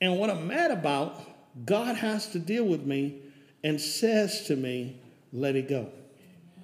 [0.00, 1.20] And what I'm mad about,
[1.64, 3.22] God has to deal with me
[3.64, 5.00] and says to me,
[5.32, 5.90] let it go.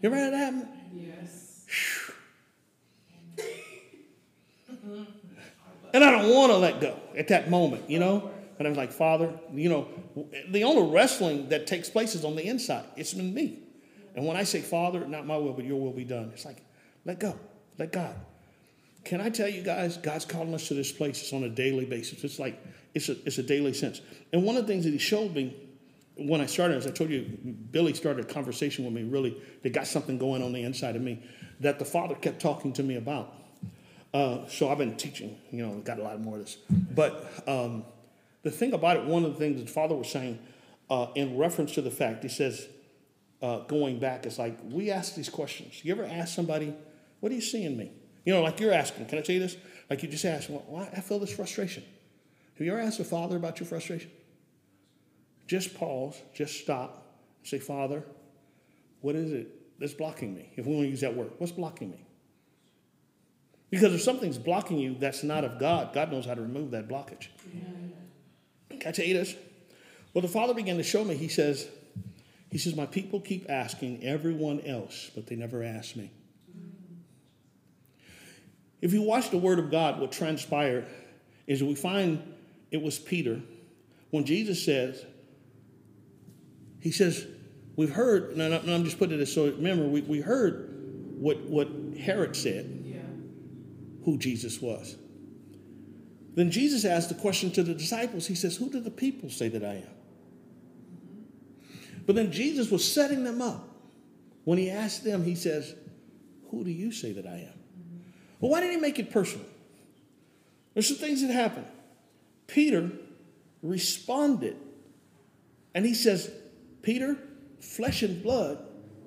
[0.03, 0.69] You ever had that happen?
[0.95, 1.67] Yes.
[5.95, 8.31] And I don't want to let go at that moment, you know?
[8.57, 9.89] But I was like, Father, you know,
[10.49, 12.85] the only wrestling that takes place is on the inside.
[12.97, 13.59] It's in me.
[14.15, 16.63] And when I say, Father, not my will, but your will be done, it's like,
[17.05, 17.39] let go,
[17.79, 18.15] let God.
[19.05, 21.21] Can I tell you guys, God's calling us to this place.
[21.23, 22.23] It's on a daily basis.
[22.23, 22.63] It's like,
[22.95, 24.01] it's a, it's a daily sense.
[24.33, 25.57] And one of the things that he showed me
[26.17, 27.23] when I started, as I told you,
[27.71, 31.03] Billy started a conversation with me, really, they got something going on the inside of
[31.03, 31.23] me
[31.61, 33.35] that the Father kept talking to me about.
[34.13, 36.59] Uh, so I've been teaching, you know, got a lot more of this.
[36.69, 37.85] But um,
[38.43, 40.39] the thing about it, one of the things that the Father was saying
[40.91, 42.69] uh, in reference to the fact, he says,
[43.41, 45.83] uh, going back, it's like we ask these questions.
[45.85, 46.75] You ever ask somebody,
[47.21, 47.91] what do you see in me?
[48.25, 49.57] You know, like you're asking, can I tell you this?
[49.89, 51.83] Like you just ask, well, why I feel this frustration.
[52.63, 54.09] Have you ever asked the Father about your frustration?
[55.49, 57.05] Just pause, just stop,
[57.41, 58.05] and say, Father,
[59.01, 60.49] what is it that's blocking me?
[60.55, 62.07] If we want to use that word, what's blocking me?
[63.69, 66.87] Because if something's blocking you that's not of God, God knows how to remove that
[66.87, 67.27] blockage.
[68.71, 69.35] Can I this?
[70.15, 71.67] Well, the Father began to show me, he says,
[72.53, 76.13] he says, My people keep asking everyone else, but they never ask me.
[78.81, 80.87] If you watch the Word of God, what transpired
[81.49, 82.23] is we find
[82.73, 83.41] it was Peter.
[84.11, 85.05] When Jesus says,
[86.81, 87.27] He says,
[87.77, 90.69] We've heard, and I'm I'm just putting it this so remember, we, we heard
[91.19, 91.69] what, what
[91.99, 92.99] Herod said, Yeah.
[94.05, 94.97] who Jesus was.
[96.35, 98.27] Then Jesus asked the question to the disciples.
[98.27, 99.87] He says, Who do the people say that I am?
[102.07, 103.69] But then Jesus was setting them up.
[104.45, 105.75] When he asked them, he says,
[106.51, 107.59] Who do you say that I am?
[108.41, 109.47] Well, why didn't he make it personal?
[110.75, 111.67] There's some things that happened.
[112.53, 112.93] Peter
[113.63, 114.59] responded,
[115.75, 116.31] and he says,
[116.83, 117.17] Peter,
[117.61, 118.59] flesh and blood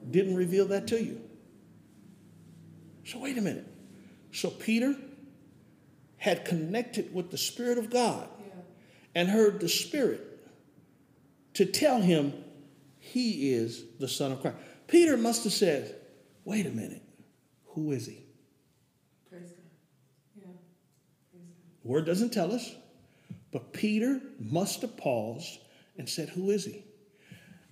[0.10, 1.22] didn't reveal that to you.
[3.04, 3.68] So, wait a minute.
[4.32, 4.96] So, Peter
[6.18, 8.54] had connected with the Spirit of God Yeah.
[9.14, 10.22] and heard the Spirit
[11.54, 12.34] to tell him
[12.98, 14.58] he is the Son of Christ.
[14.88, 15.96] Peter must have said,
[16.46, 17.04] wait a minute,
[17.76, 18.26] who is he?
[19.30, 19.60] Praise God.
[20.36, 20.46] Yeah.
[21.32, 21.44] Praise
[21.84, 22.74] The word doesn't tell us,
[23.56, 25.60] but Peter must have paused
[25.98, 26.84] and said, Who is he?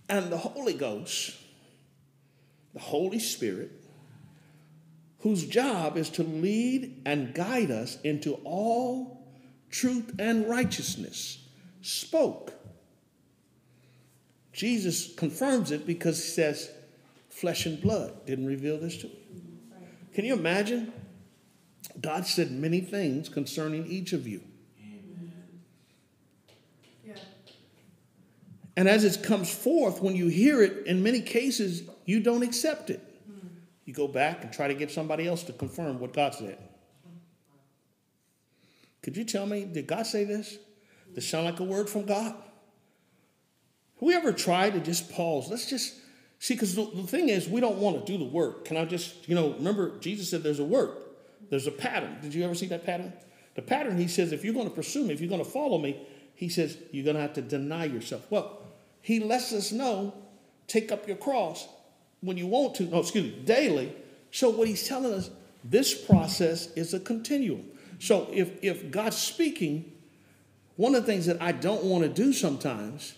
[0.08, 1.36] And the Holy Ghost,
[2.74, 3.70] the Holy Spirit,
[5.20, 9.28] whose job is to lead and guide us into all
[9.72, 11.46] truth and righteousness,
[11.82, 12.54] spoke.
[14.54, 16.72] Jesus confirms it because he says,
[17.28, 19.18] Flesh and blood didn't reveal this to you.
[20.14, 20.94] Can you imagine?
[22.00, 24.44] God said many things concerning each of you.
[24.84, 25.34] God.
[27.06, 27.16] Yeah.
[28.76, 32.90] And as it comes forth, when you hear it, in many cases, you don't accept
[32.90, 33.02] it.
[33.86, 36.58] You go back and try to get somebody else to confirm what God said.
[39.02, 40.58] Could you tell me, did God say this?
[41.14, 42.32] Does sound like a word from God?
[42.32, 45.50] Have we ever tried to just pause?
[45.50, 45.94] Let's just
[46.40, 48.66] see, because the, the thing is, we don't want to do the work.
[48.66, 50.98] Can I just, you know, remember Jesus said there's a work,
[51.50, 52.18] there's a pattern.
[52.22, 53.14] Did you ever see that pattern?
[53.56, 55.78] The pattern, he says, if you're going to pursue me, if you're going to follow
[55.78, 58.26] me, he says, you're going to have to deny yourself.
[58.32, 58.63] Well,
[59.04, 60.16] he lets us know
[60.66, 61.68] take up your cross
[62.22, 63.94] when you want to, no, excuse me, daily.
[64.32, 65.30] So what he's telling us,
[65.64, 67.66] this process is a continuum.
[68.00, 69.92] So if, if God's speaking,
[70.78, 73.14] one of the things that I don't want to do sometimes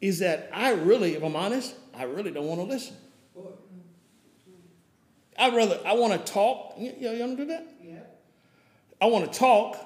[0.00, 2.96] is that I really, if I'm honest, I really don't want to listen.
[5.38, 6.74] I rather I want to talk.
[6.78, 7.66] You, you you want to do that?
[7.82, 7.98] Yeah.
[9.00, 9.76] I want to talk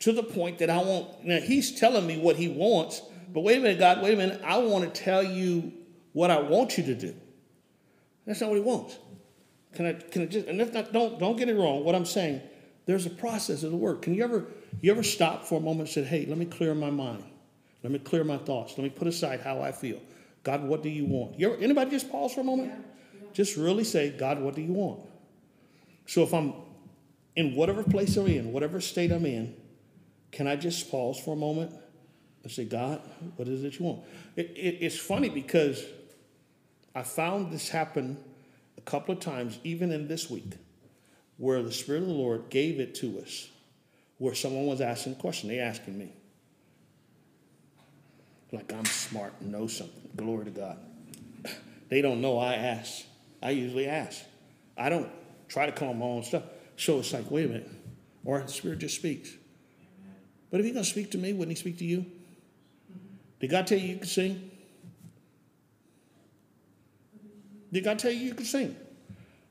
[0.00, 1.24] to the point that I want.
[1.24, 3.00] Now he's telling me what he wants,
[3.32, 4.02] but wait a minute, God.
[4.02, 4.40] Wait a minute.
[4.44, 5.72] I want to tell you
[6.12, 7.14] what I want you to do.
[8.26, 8.98] That's not what he wants.
[9.74, 9.92] Can I?
[9.92, 10.46] Can I just?
[10.46, 11.84] And if not, don't don't get it wrong.
[11.84, 12.40] What I'm saying,
[12.86, 14.02] there's a process of the work.
[14.02, 14.46] Can you ever
[14.80, 17.24] you ever stop for a moment and say, Hey, let me clear my mind.
[17.82, 18.76] Let me clear my thoughts.
[18.76, 20.00] Let me put aside how I feel.
[20.42, 21.38] God, what do you want?
[21.38, 22.72] You ever, anybody just pause for a moment?
[23.32, 25.00] Just really say, God, what do you want?
[26.06, 26.54] So if I'm
[27.36, 29.54] in whatever place I'm in, whatever state I'm in,
[30.32, 31.72] can I just pause for a moment
[32.42, 33.00] and say, God,
[33.36, 34.00] what is it you want?
[34.36, 35.84] It, it, it's funny because
[36.94, 38.16] I found this happen
[38.76, 40.52] a couple of times, even in this week,
[41.36, 43.48] where the Spirit of the Lord gave it to us,
[44.18, 45.48] where someone was asking a question.
[45.48, 46.12] They asking me.
[48.50, 50.08] Like I'm smart and know something.
[50.16, 50.78] Glory to God.
[51.90, 53.04] They don't know I ask.
[53.42, 54.22] I usually ask.
[54.76, 55.08] I don't
[55.48, 56.42] try to come on my own stuff.
[56.76, 57.70] So it's like, wait a minute.
[58.26, 59.30] Or the Spirit just speaks.
[60.50, 62.04] But if He's going to speak to me, wouldn't He speak to you?
[63.40, 64.50] Did God tell you you could sing?
[67.72, 68.74] Did God tell you you could sing?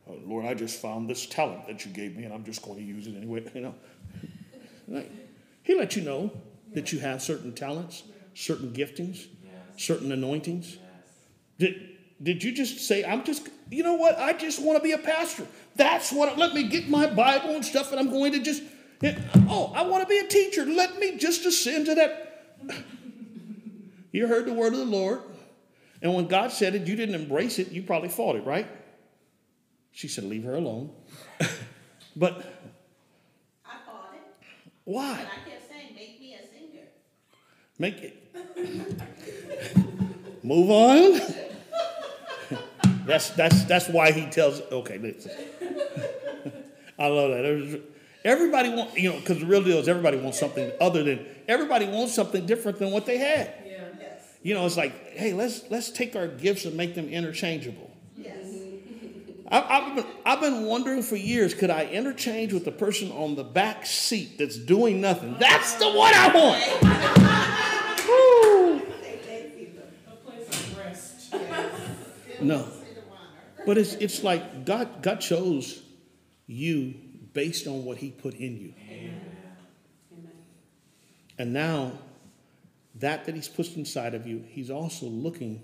[0.10, 2.78] Oh, Lord, I just found this talent that you gave me, and I'm just going
[2.78, 3.44] to use it anyway.
[4.90, 5.04] You know,
[5.64, 6.32] He let you know
[6.74, 9.28] that you have certain talents, certain giftings,
[9.76, 10.78] certain anointings.
[11.60, 11.90] Did
[12.24, 13.50] Did you just say, "I'm just"?
[13.70, 14.18] You know what?
[14.18, 15.46] I just want to be a pastor.
[15.76, 16.38] That's what.
[16.38, 18.64] Let me get my Bible and stuff, and I'm going to just.
[19.50, 20.66] Oh, I want to be a teacher.
[20.66, 22.58] Let me just ascend to that.
[24.12, 25.22] You heard the word of the Lord.
[26.02, 28.68] And when God said it, you didn't embrace it, you probably fought it, right?
[29.92, 30.92] She said, Leave her alone.
[32.16, 32.38] but
[33.66, 34.22] I fought it,
[34.84, 35.18] why?
[35.18, 36.86] but I kept saying, make me a singer.
[37.80, 38.24] Make it.
[40.44, 41.20] Move on.
[43.06, 45.32] that's, that's, that's why he tells, okay, listen.
[47.00, 47.82] I love that.
[48.24, 51.88] Everybody wants, you know, because the real deal is everybody wants something other than, everybody
[51.88, 53.67] wants something different than what they had.
[54.48, 57.92] You know, it's like, hey, let's let's take our gifts and make them interchangeable.
[58.16, 58.46] yes.
[59.52, 63.36] I, I've been I've been wondering for years, could I interchange with the person on
[63.36, 65.36] the back seat that's doing nothing?
[65.38, 66.64] That's the one I want.
[68.08, 68.76] Woo.
[68.78, 71.34] A place of rest.
[72.42, 73.64] No, Seat of honor.
[73.66, 75.84] but it's it's like God God chose
[76.46, 76.94] you
[77.34, 79.22] based on what He put in you, Amen.
[81.38, 81.92] and now
[83.00, 85.64] that that He's put inside of you, He's also looking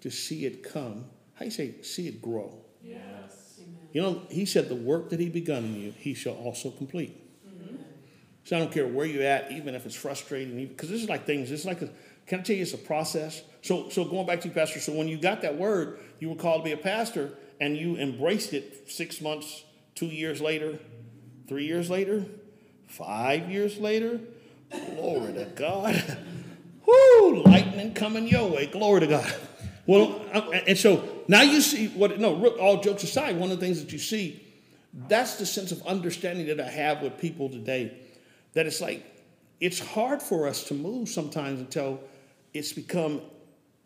[0.00, 1.06] to see it come.
[1.34, 2.64] How you say see it grow?
[2.82, 3.58] Yes.
[3.58, 3.88] Amen.
[3.92, 7.20] You know, he said, the work that he begun in you, he shall also complete.
[8.44, 11.24] So I don't care where you're at, even if it's frustrating, because this is like
[11.24, 11.88] things, it's like, a,
[12.26, 13.42] can I tell you, it's a process.
[13.62, 16.36] So, so going back to you, Pastor, so when you got that word, you were
[16.36, 19.64] called to be a pastor, and you embraced it six months,
[19.94, 20.78] two years later,
[21.48, 22.26] three years later,
[22.86, 24.20] five years later.
[24.94, 26.18] Glory to God.
[26.86, 28.66] Whoo, lightning coming your way.
[28.66, 29.34] Glory to God.
[29.86, 30.20] Well,
[30.66, 33.92] and so now you see what, no, all jokes aside, one of the things that
[33.92, 34.40] you see
[35.08, 37.96] That's the sense of understanding that I have with people today.
[38.52, 39.04] That it's like,
[39.60, 42.00] it's hard for us to move sometimes until
[42.52, 43.20] it's become,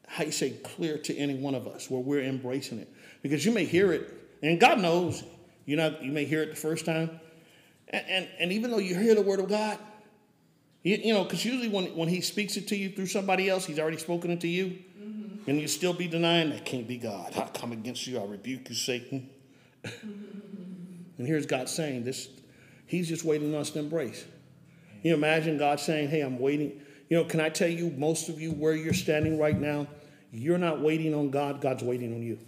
[0.06, 2.92] how you say, clear to any one of us where we're embracing it.
[3.22, 5.24] Because you may hear it, and God knows,
[5.64, 7.18] you know, you may hear it the first time.
[7.88, 9.78] And, and, and even though you hear the word of God,
[10.88, 13.66] you, you know, because usually when, when he speaks it to you through somebody else,
[13.66, 14.78] he's already spoken it to you.
[14.98, 15.50] Mm-hmm.
[15.50, 17.36] And you still be denying, that can't be God.
[17.36, 19.28] I come against you, I rebuke you, Satan.
[19.84, 22.30] and here's God saying this,
[22.86, 24.24] he's just waiting on us to embrace.
[25.02, 26.80] You imagine God saying, Hey, I'm waiting.
[27.10, 29.86] You know, can I tell you, most of you where you're standing right now,
[30.32, 32.38] you're not waiting on God, God's waiting on you.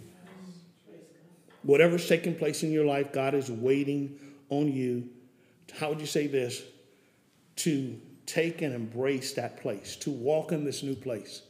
[1.61, 4.19] Whatever's taking place in your life, God is waiting
[4.49, 5.09] on you.
[5.79, 6.63] How would you say this?
[7.57, 11.41] To take and embrace that place, to walk in this new place.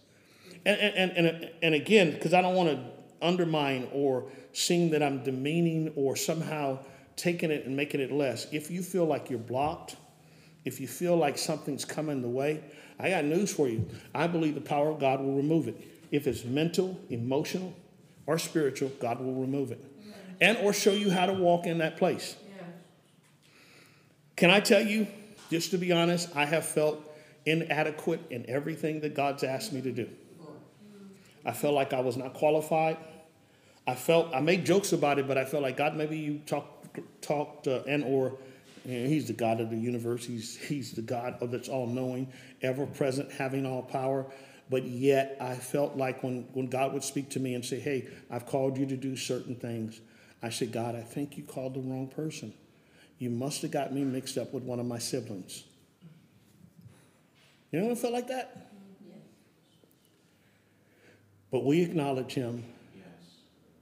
[0.66, 2.80] And, and, and, and again, because I don't want to
[3.22, 6.80] undermine or seem that I'm demeaning or somehow
[7.16, 8.48] taking it and making it less.
[8.52, 9.96] If you feel like you're blocked,
[10.66, 12.64] if you feel like something's coming the way,
[13.00, 13.88] I got news for you.
[14.14, 15.80] I believe the power of God will remove it.
[16.12, 17.74] If it's mental, emotional,
[18.28, 19.84] or spiritual, God will remove it.
[20.40, 22.36] And or show you how to walk in that place.
[22.56, 22.64] Yeah.
[24.36, 25.08] Can I tell you,
[25.52, 27.06] just to be honest, I have felt
[27.46, 30.10] inadequate in everything that God's asked me to do.
[31.46, 32.98] I felt like I was not qualified.
[33.86, 37.00] I felt I made jokes about it, but I felt like God, maybe you talked
[37.22, 38.38] talked uh, and or
[38.86, 40.26] He's the God of the universe.
[40.26, 42.32] He's He's the God of that's all knowing,
[42.62, 44.26] ever present, having all power.
[44.70, 48.08] But yet I felt like when when God would speak to me and say, "Hey,
[48.30, 50.00] I've called you to do certain things,"
[50.42, 52.54] I said, "God, I think you called the wrong person.
[53.22, 55.64] You must have got me mixed up with one of my siblings."
[57.72, 58.72] You I felt like that?
[61.52, 62.64] But we acknowledge him
[62.96, 63.06] Yes.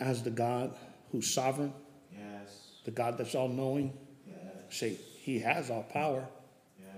[0.01, 0.77] as the God
[1.13, 1.73] who's sovereign,
[2.11, 2.81] Yes.
[2.83, 3.97] the God that's all knowing.
[4.27, 4.35] Yes.
[4.71, 6.27] Say, he has all power.
[6.77, 6.89] Yes.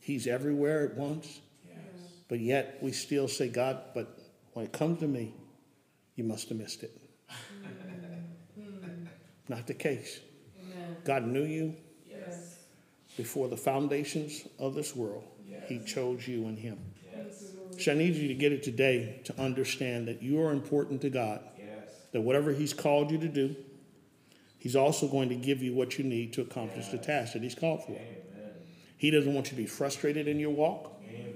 [0.00, 1.42] He's everywhere at once.
[1.68, 1.76] Yes.
[2.28, 4.18] But yet we still say, God, but
[4.54, 5.34] when it comes to me,
[6.14, 6.98] you must have missed it.
[9.50, 10.20] Not the case.
[11.08, 11.22] Amen.
[11.22, 11.74] God knew you
[12.10, 12.58] Yes.
[13.16, 15.24] before the foundations of this world.
[15.68, 16.78] He chose you and him.
[17.12, 17.52] Yes.
[17.78, 21.10] So I need you to get it today to understand that you are important to
[21.10, 21.40] God.
[21.58, 21.64] Yes.
[22.12, 23.56] that whatever he's called you to do,
[24.58, 27.54] he's also going to give you what you need to accomplish the task that he's
[27.54, 27.92] called for.
[27.92, 28.52] Amen.
[28.96, 31.02] He doesn't want you to be frustrated in your walk.
[31.08, 31.34] Amen.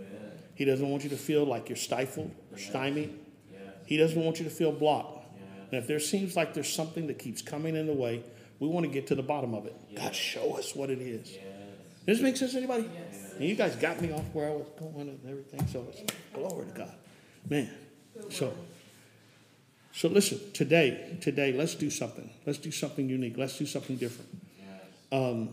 [0.55, 3.19] He doesn't want you to feel like you're stifled or stymied.
[3.53, 3.61] Yes.
[3.87, 5.27] He doesn't want you to feel blocked.
[5.35, 5.69] Yes.
[5.73, 8.23] And if there seems like there's something that keeps coming in the way,
[8.61, 9.75] we want to get to the bottom of it.
[9.97, 11.33] God, show us what it is.
[11.33, 11.43] Yes.
[12.07, 12.89] Does this make sense to anybody?
[12.95, 13.33] Yes.
[13.35, 15.67] And you guys got me off where I was going and everything.
[15.67, 16.95] So it's glory to God.
[17.49, 17.71] Man.
[18.29, 18.53] So
[19.93, 22.31] so listen, today, today, let's do something.
[22.47, 23.37] Let's do something unique.
[23.37, 24.31] Let's do something different.
[24.59, 24.81] Yes.
[25.11, 25.51] Um,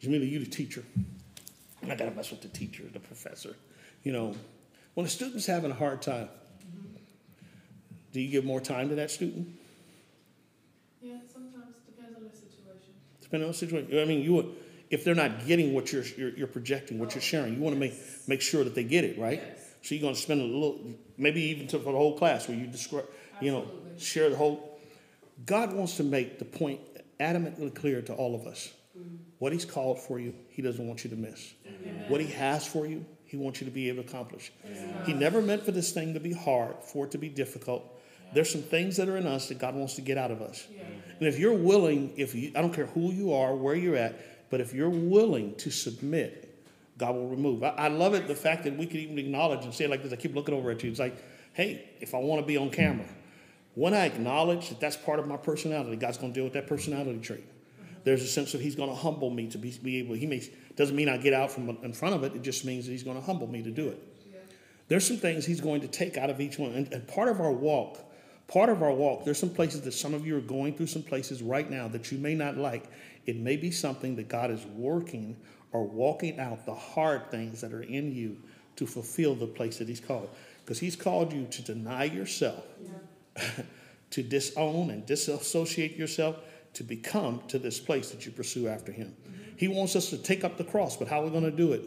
[0.00, 0.84] Jamila, you the teacher.
[1.82, 3.56] I gotta mess with the teacher, the professor.
[4.02, 4.34] You know,
[4.94, 6.28] when a student's having a hard time,
[8.12, 9.48] do you give more time to that student?
[11.00, 12.94] Yeah, sometimes depends on the situation.
[13.26, 13.98] Depending on the situation.
[13.98, 14.54] I mean, you would,
[14.88, 17.80] if they're not getting what you're, you're, you're projecting, what you're sharing, you want to
[17.80, 17.94] make
[18.28, 19.42] make sure that they get it, right?
[19.82, 20.80] So you're going to spend a little,
[21.18, 23.06] maybe even to, for the whole class, where you describe,
[23.40, 23.98] you know, Absolutely.
[24.00, 24.78] share the whole.
[25.44, 26.80] God wants to make the point
[27.18, 28.72] adamantly clear to all of us.
[28.96, 29.16] Mm-hmm.
[29.38, 31.52] What He's called for you, He doesn't want you to miss.
[32.08, 34.52] What He has for you, He wants you to be able to accomplish.
[35.04, 37.95] He never meant for this thing to be hard, for it to be difficult.
[38.34, 40.66] There's some things that are in us that God wants to get out of us.
[40.70, 40.82] Yeah.
[41.18, 44.50] And if you're willing, if you, I don't care who you are, where you're at,
[44.50, 46.42] but if you're willing to submit,
[46.98, 47.62] God will remove.
[47.62, 50.02] I, I love it, the fact that we can even acknowledge and say it like
[50.02, 50.12] this.
[50.12, 50.90] I keep looking over at you.
[50.90, 51.16] It's like,
[51.52, 53.06] hey, if I want to be on camera,
[53.74, 56.66] when I acknowledge that that's part of my personality, God's going to deal with that
[56.66, 57.44] personality trait.
[58.04, 60.14] There's a sense that He's going to humble me to be, be able.
[60.14, 62.36] He makes doesn't mean I get out from in front of it.
[62.36, 64.00] It just means that He's going to humble me to do it.
[64.88, 67.40] There's some things He's going to take out of each one, and, and part of
[67.40, 67.98] our walk,
[68.48, 69.24] part of our walk.
[69.24, 70.86] There's some places that some of you are going through.
[70.86, 72.90] Some places right now that you may not like.
[73.26, 75.36] It may be something that God is working
[75.72, 78.36] or walking out the hard things that are in you
[78.76, 80.30] to fulfill the place that He's called.
[80.64, 82.64] Because He's called you to deny yourself,
[84.10, 86.36] to disown and disassociate yourself,
[86.74, 89.08] to become to this place that you pursue after Him.
[89.08, 89.42] Mm-hmm.
[89.56, 91.72] He wants us to take up the cross, but how are we going to do
[91.72, 91.82] it?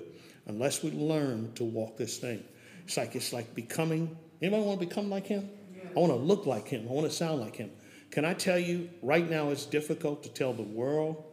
[0.47, 2.43] Unless we learn to walk this thing.
[2.85, 4.17] It's like it's like becoming.
[4.41, 5.47] Anybody want to become like Him?
[5.95, 6.87] I want to look like Him.
[6.89, 7.71] I want to sound like Him.
[8.11, 11.23] Can I tell you, right now it's difficult to tell the world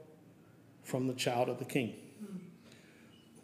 [0.85, 1.95] from the child of the King.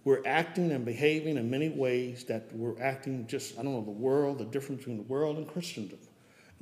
[0.04, 3.90] We're acting and behaving in many ways that we're acting just, I don't know, the
[3.90, 5.98] world, the difference between the world and Christendom.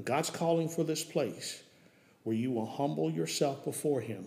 [0.04, 1.62] God's calling for this place
[2.24, 4.26] where you will humble yourself before Him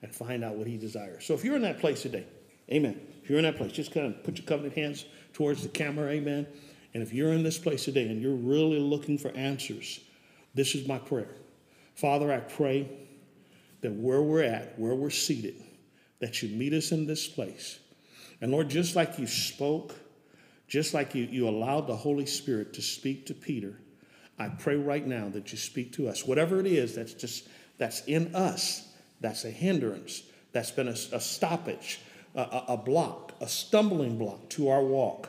[0.00, 1.24] and find out what He desires.
[1.24, 2.26] So if you're in that place today,
[2.70, 3.00] amen.
[3.22, 6.10] If you're in that place, just kind of put your covenant hands towards the camera,
[6.10, 6.46] amen.
[6.94, 10.00] And if you're in this place today and you're really looking for answers,
[10.54, 11.34] this is my prayer.
[11.94, 12.88] Father, I pray
[13.80, 15.62] that where we're at, where we're seated,
[16.20, 17.78] that you meet us in this place.
[18.40, 19.94] And Lord, just like you spoke,
[20.68, 23.78] just like you, you allowed the Holy Spirit to speak to Peter,
[24.38, 26.26] I pray right now that you speak to us.
[26.26, 28.88] Whatever it is that's just that's in us,
[29.20, 30.22] that's a hindrance,
[30.52, 32.00] that's been a, a stoppage,
[32.34, 35.28] a, a block, a stumbling block to our walk.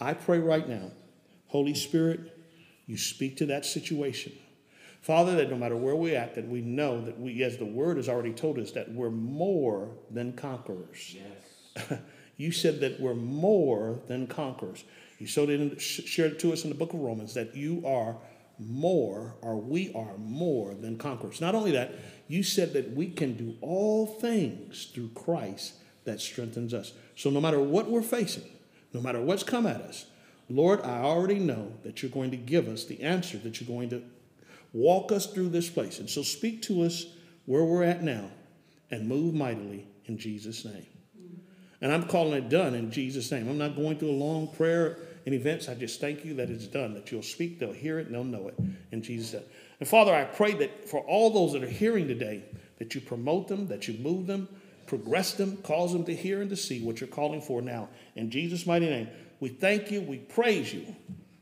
[0.00, 0.90] I pray right now,
[1.52, 2.20] Holy Spirit,
[2.86, 4.32] you speak to that situation.
[5.02, 7.98] Father, that no matter where we're at, that we know that we, as the word
[7.98, 11.14] has already told us, that we're more than conquerors.
[11.14, 11.98] Yes.
[12.38, 14.84] you said that we're more than conquerors.
[15.18, 18.16] You showed it, shared it to us in the book of Romans that you are
[18.58, 21.38] more, or we are more than conquerors.
[21.38, 21.92] Not only that,
[22.28, 25.74] you said that we can do all things through Christ
[26.04, 26.94] that strengthens us.
[27.14, 28.44] So no matter what we're facing,
[28.94, 30.06] no matter what's come at us,
[30.48, 33.90] Lord, I already know that you're going to give us the answer, that you're going
[33.90, 34.02] to
[34.72, 35.98] walk us through this place.
[35.98, 37.06] And so speak to us
[37.46, 38.30] where we're at now
[38.90, 40.86] and move mightily in Jesus' name.
[41.80, 43.48] And I'm calling it done in Jesus' name.
[43.48, 45.68] I'm not going through a long prayer and events.
[45.68, 48.24] I just thank you that it's done, that you'll speak, they'll hear it, and they'll
[48.24, 48.58] know it
[48.92, 49.42] in Jesus' name.
[49.80, 52.44] And Father, I pray that for all those that are hearing today,
[52.78, 54.48] that you promote them, that you move them,
[54.86, 57.88] progress them, cause them to hear and to see what you're calling for now.
[58.14, 59.08] In Jesus' mighty name,
[59.42, 60.94] we thank you, we praise you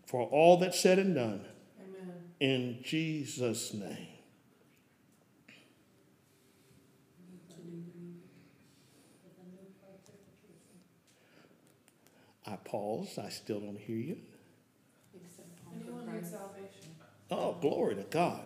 [0.07, 1.44] for all that's said and done.
[1.78, 2.14] Amen.
[2.40, 4.07] In Jesus' name.
[12.46, 13.18] I pause.
[13.18, 14.16] I still don't hear you.
[15.70, 16.94] Anyone needs salvation.
[17.30, 18.40] Oh, glory to God.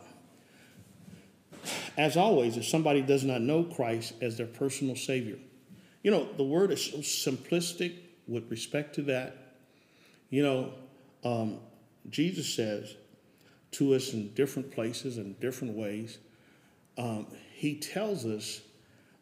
[1.96, 5.38] As always, if somebody does not know Christ as their personal Savior,
[6.02, 7.94] you know, the word is so simplistic
[8.26, 9.42] with respect to that.
[10.34, 10.72] You know,
[11.22, 11.60] um,
[12.10, 12.96] Jesus says
[13.70, 16.18] to us in different places and different ways,
[16.98, 18.60] um, He tells us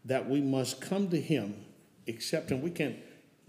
[0.06, 1.66] that we must come to Him,
[2.08, 2.62] accept Him.
[2.62, 2.96] We can't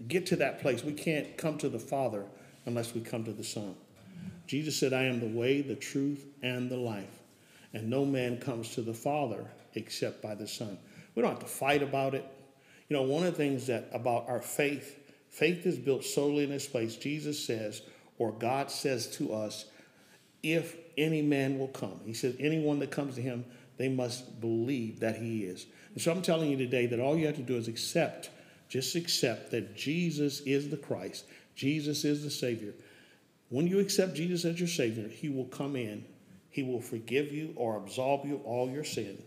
[0.08, 0.84] get to that place.
[0.84, 2.26] We can't come to the Father
[2.66, 3.74] unless we come to the Son.
[4.46, 7.22] Jesus said, I am the way, the truth, and the life.
[7.72, 9.42] And no man comes to the Father
[9.72, 10.76] except by the Son.
[11.14, 12.26] We don't have to fight about it.
[12.90, 15.00] You know, one of the things that about our faith,
[15.34, 16.96] faith is built solely in this place.
[16.96, 17.82] Jesus says,
[18.18, 19.66] or God says to us,
[20.42, 22.00] if any man will come.
[22.04, 23.44] He says, anyone that comes to him,
[23.76, 25.66] they must believe that he is.
[25.92, 28.30] And so I'm telling you today that all you have to do is accept
[28.68, 32.74] just accept that Jesus is the Christ, Jesus is the Savior.
[33.48, 36.04] When you accept Jesus as your Savior, He will come in,
[36.50, 39.22] He will forgive you or absolve you all your sin.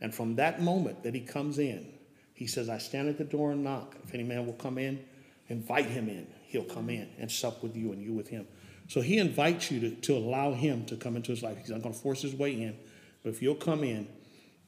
[0.00, 1.92] And from that moment that He comes in,
[2.34, 3.94] He says, I stand at the door and knock.
[4.02, 5.04] If any man will come in,
[5.48, 6.26] invite him in.
[6.46, 8.46] He'll come in and sup with you and you with him.
[8.88, 11.58] So he invites you to, to allow him to come into his life.
[11.58, 12.76] He's not going to force his way in,
[13.22, 14.08] but if you'll come in,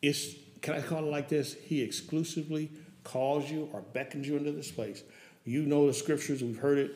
[0.03, 1.55] it's, can I call it like this?
[1.55, 2.71] He exclusively
[3.03, 5.03] calls you or beckons you into this place,
[5.45, 6.93] you know the scriptures, we've heard it.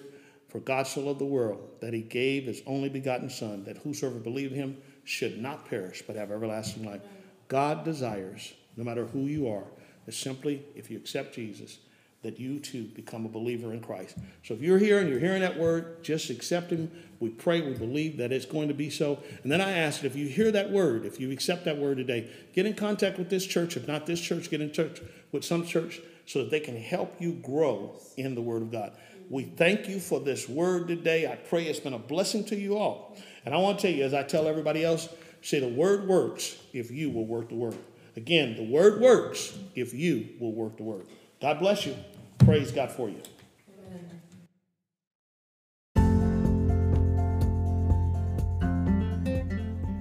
[0.49, 4.21] For God so loved the world that he gave his only begotten Son, that whosoever
[4.21, 7.01] believed him should not perish but have everlasting life.
[7.49, 9.65] God desires, no matter who you are,
[10.07, 11.79] that simply, if you accept Jesus,
[12.25, 14.17] that you too become a believer in Christ.
[14.43, 16.91] So if you're here and you're hearing that word, just accept Him.
[17.21, 19.23] We pray, we believe that it's going to be so.
[19.43, 21.99] And then I ask that if you hear that word, if you accept that word
[21.99, 23.77] today, get in contact with this church.
[23.77, 25.01] If not this church, get in touch
[25.33, 28.93] with some church so that they can help you grow in the Word of God.
[29.31, 31.31] We thank you for this word today.
[31.31, 33.17] I pray it's been a blessing to you all.
[33.45, 35.09] And I want to tell you, as I tell everybody else,
[35.43, 37.77] say the word works if you will work the word.
[38.17, 41.07] Again, the word works if you will work the word.
[41.41, 41.97] God bless you.
[42.45, 43.21] Praise God for you.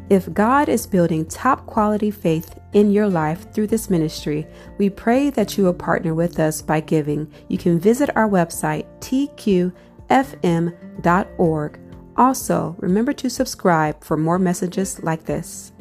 [0.10, 4.46] If God is building top quality faith in your life through this ministry,
[4.78, 7.32] we pray that you will partner with us by giving.
[7.48, 9.74] You can visit our website, tqfm.org.
[12.16, 15.73] Also, remember to subscribe for more messages like this.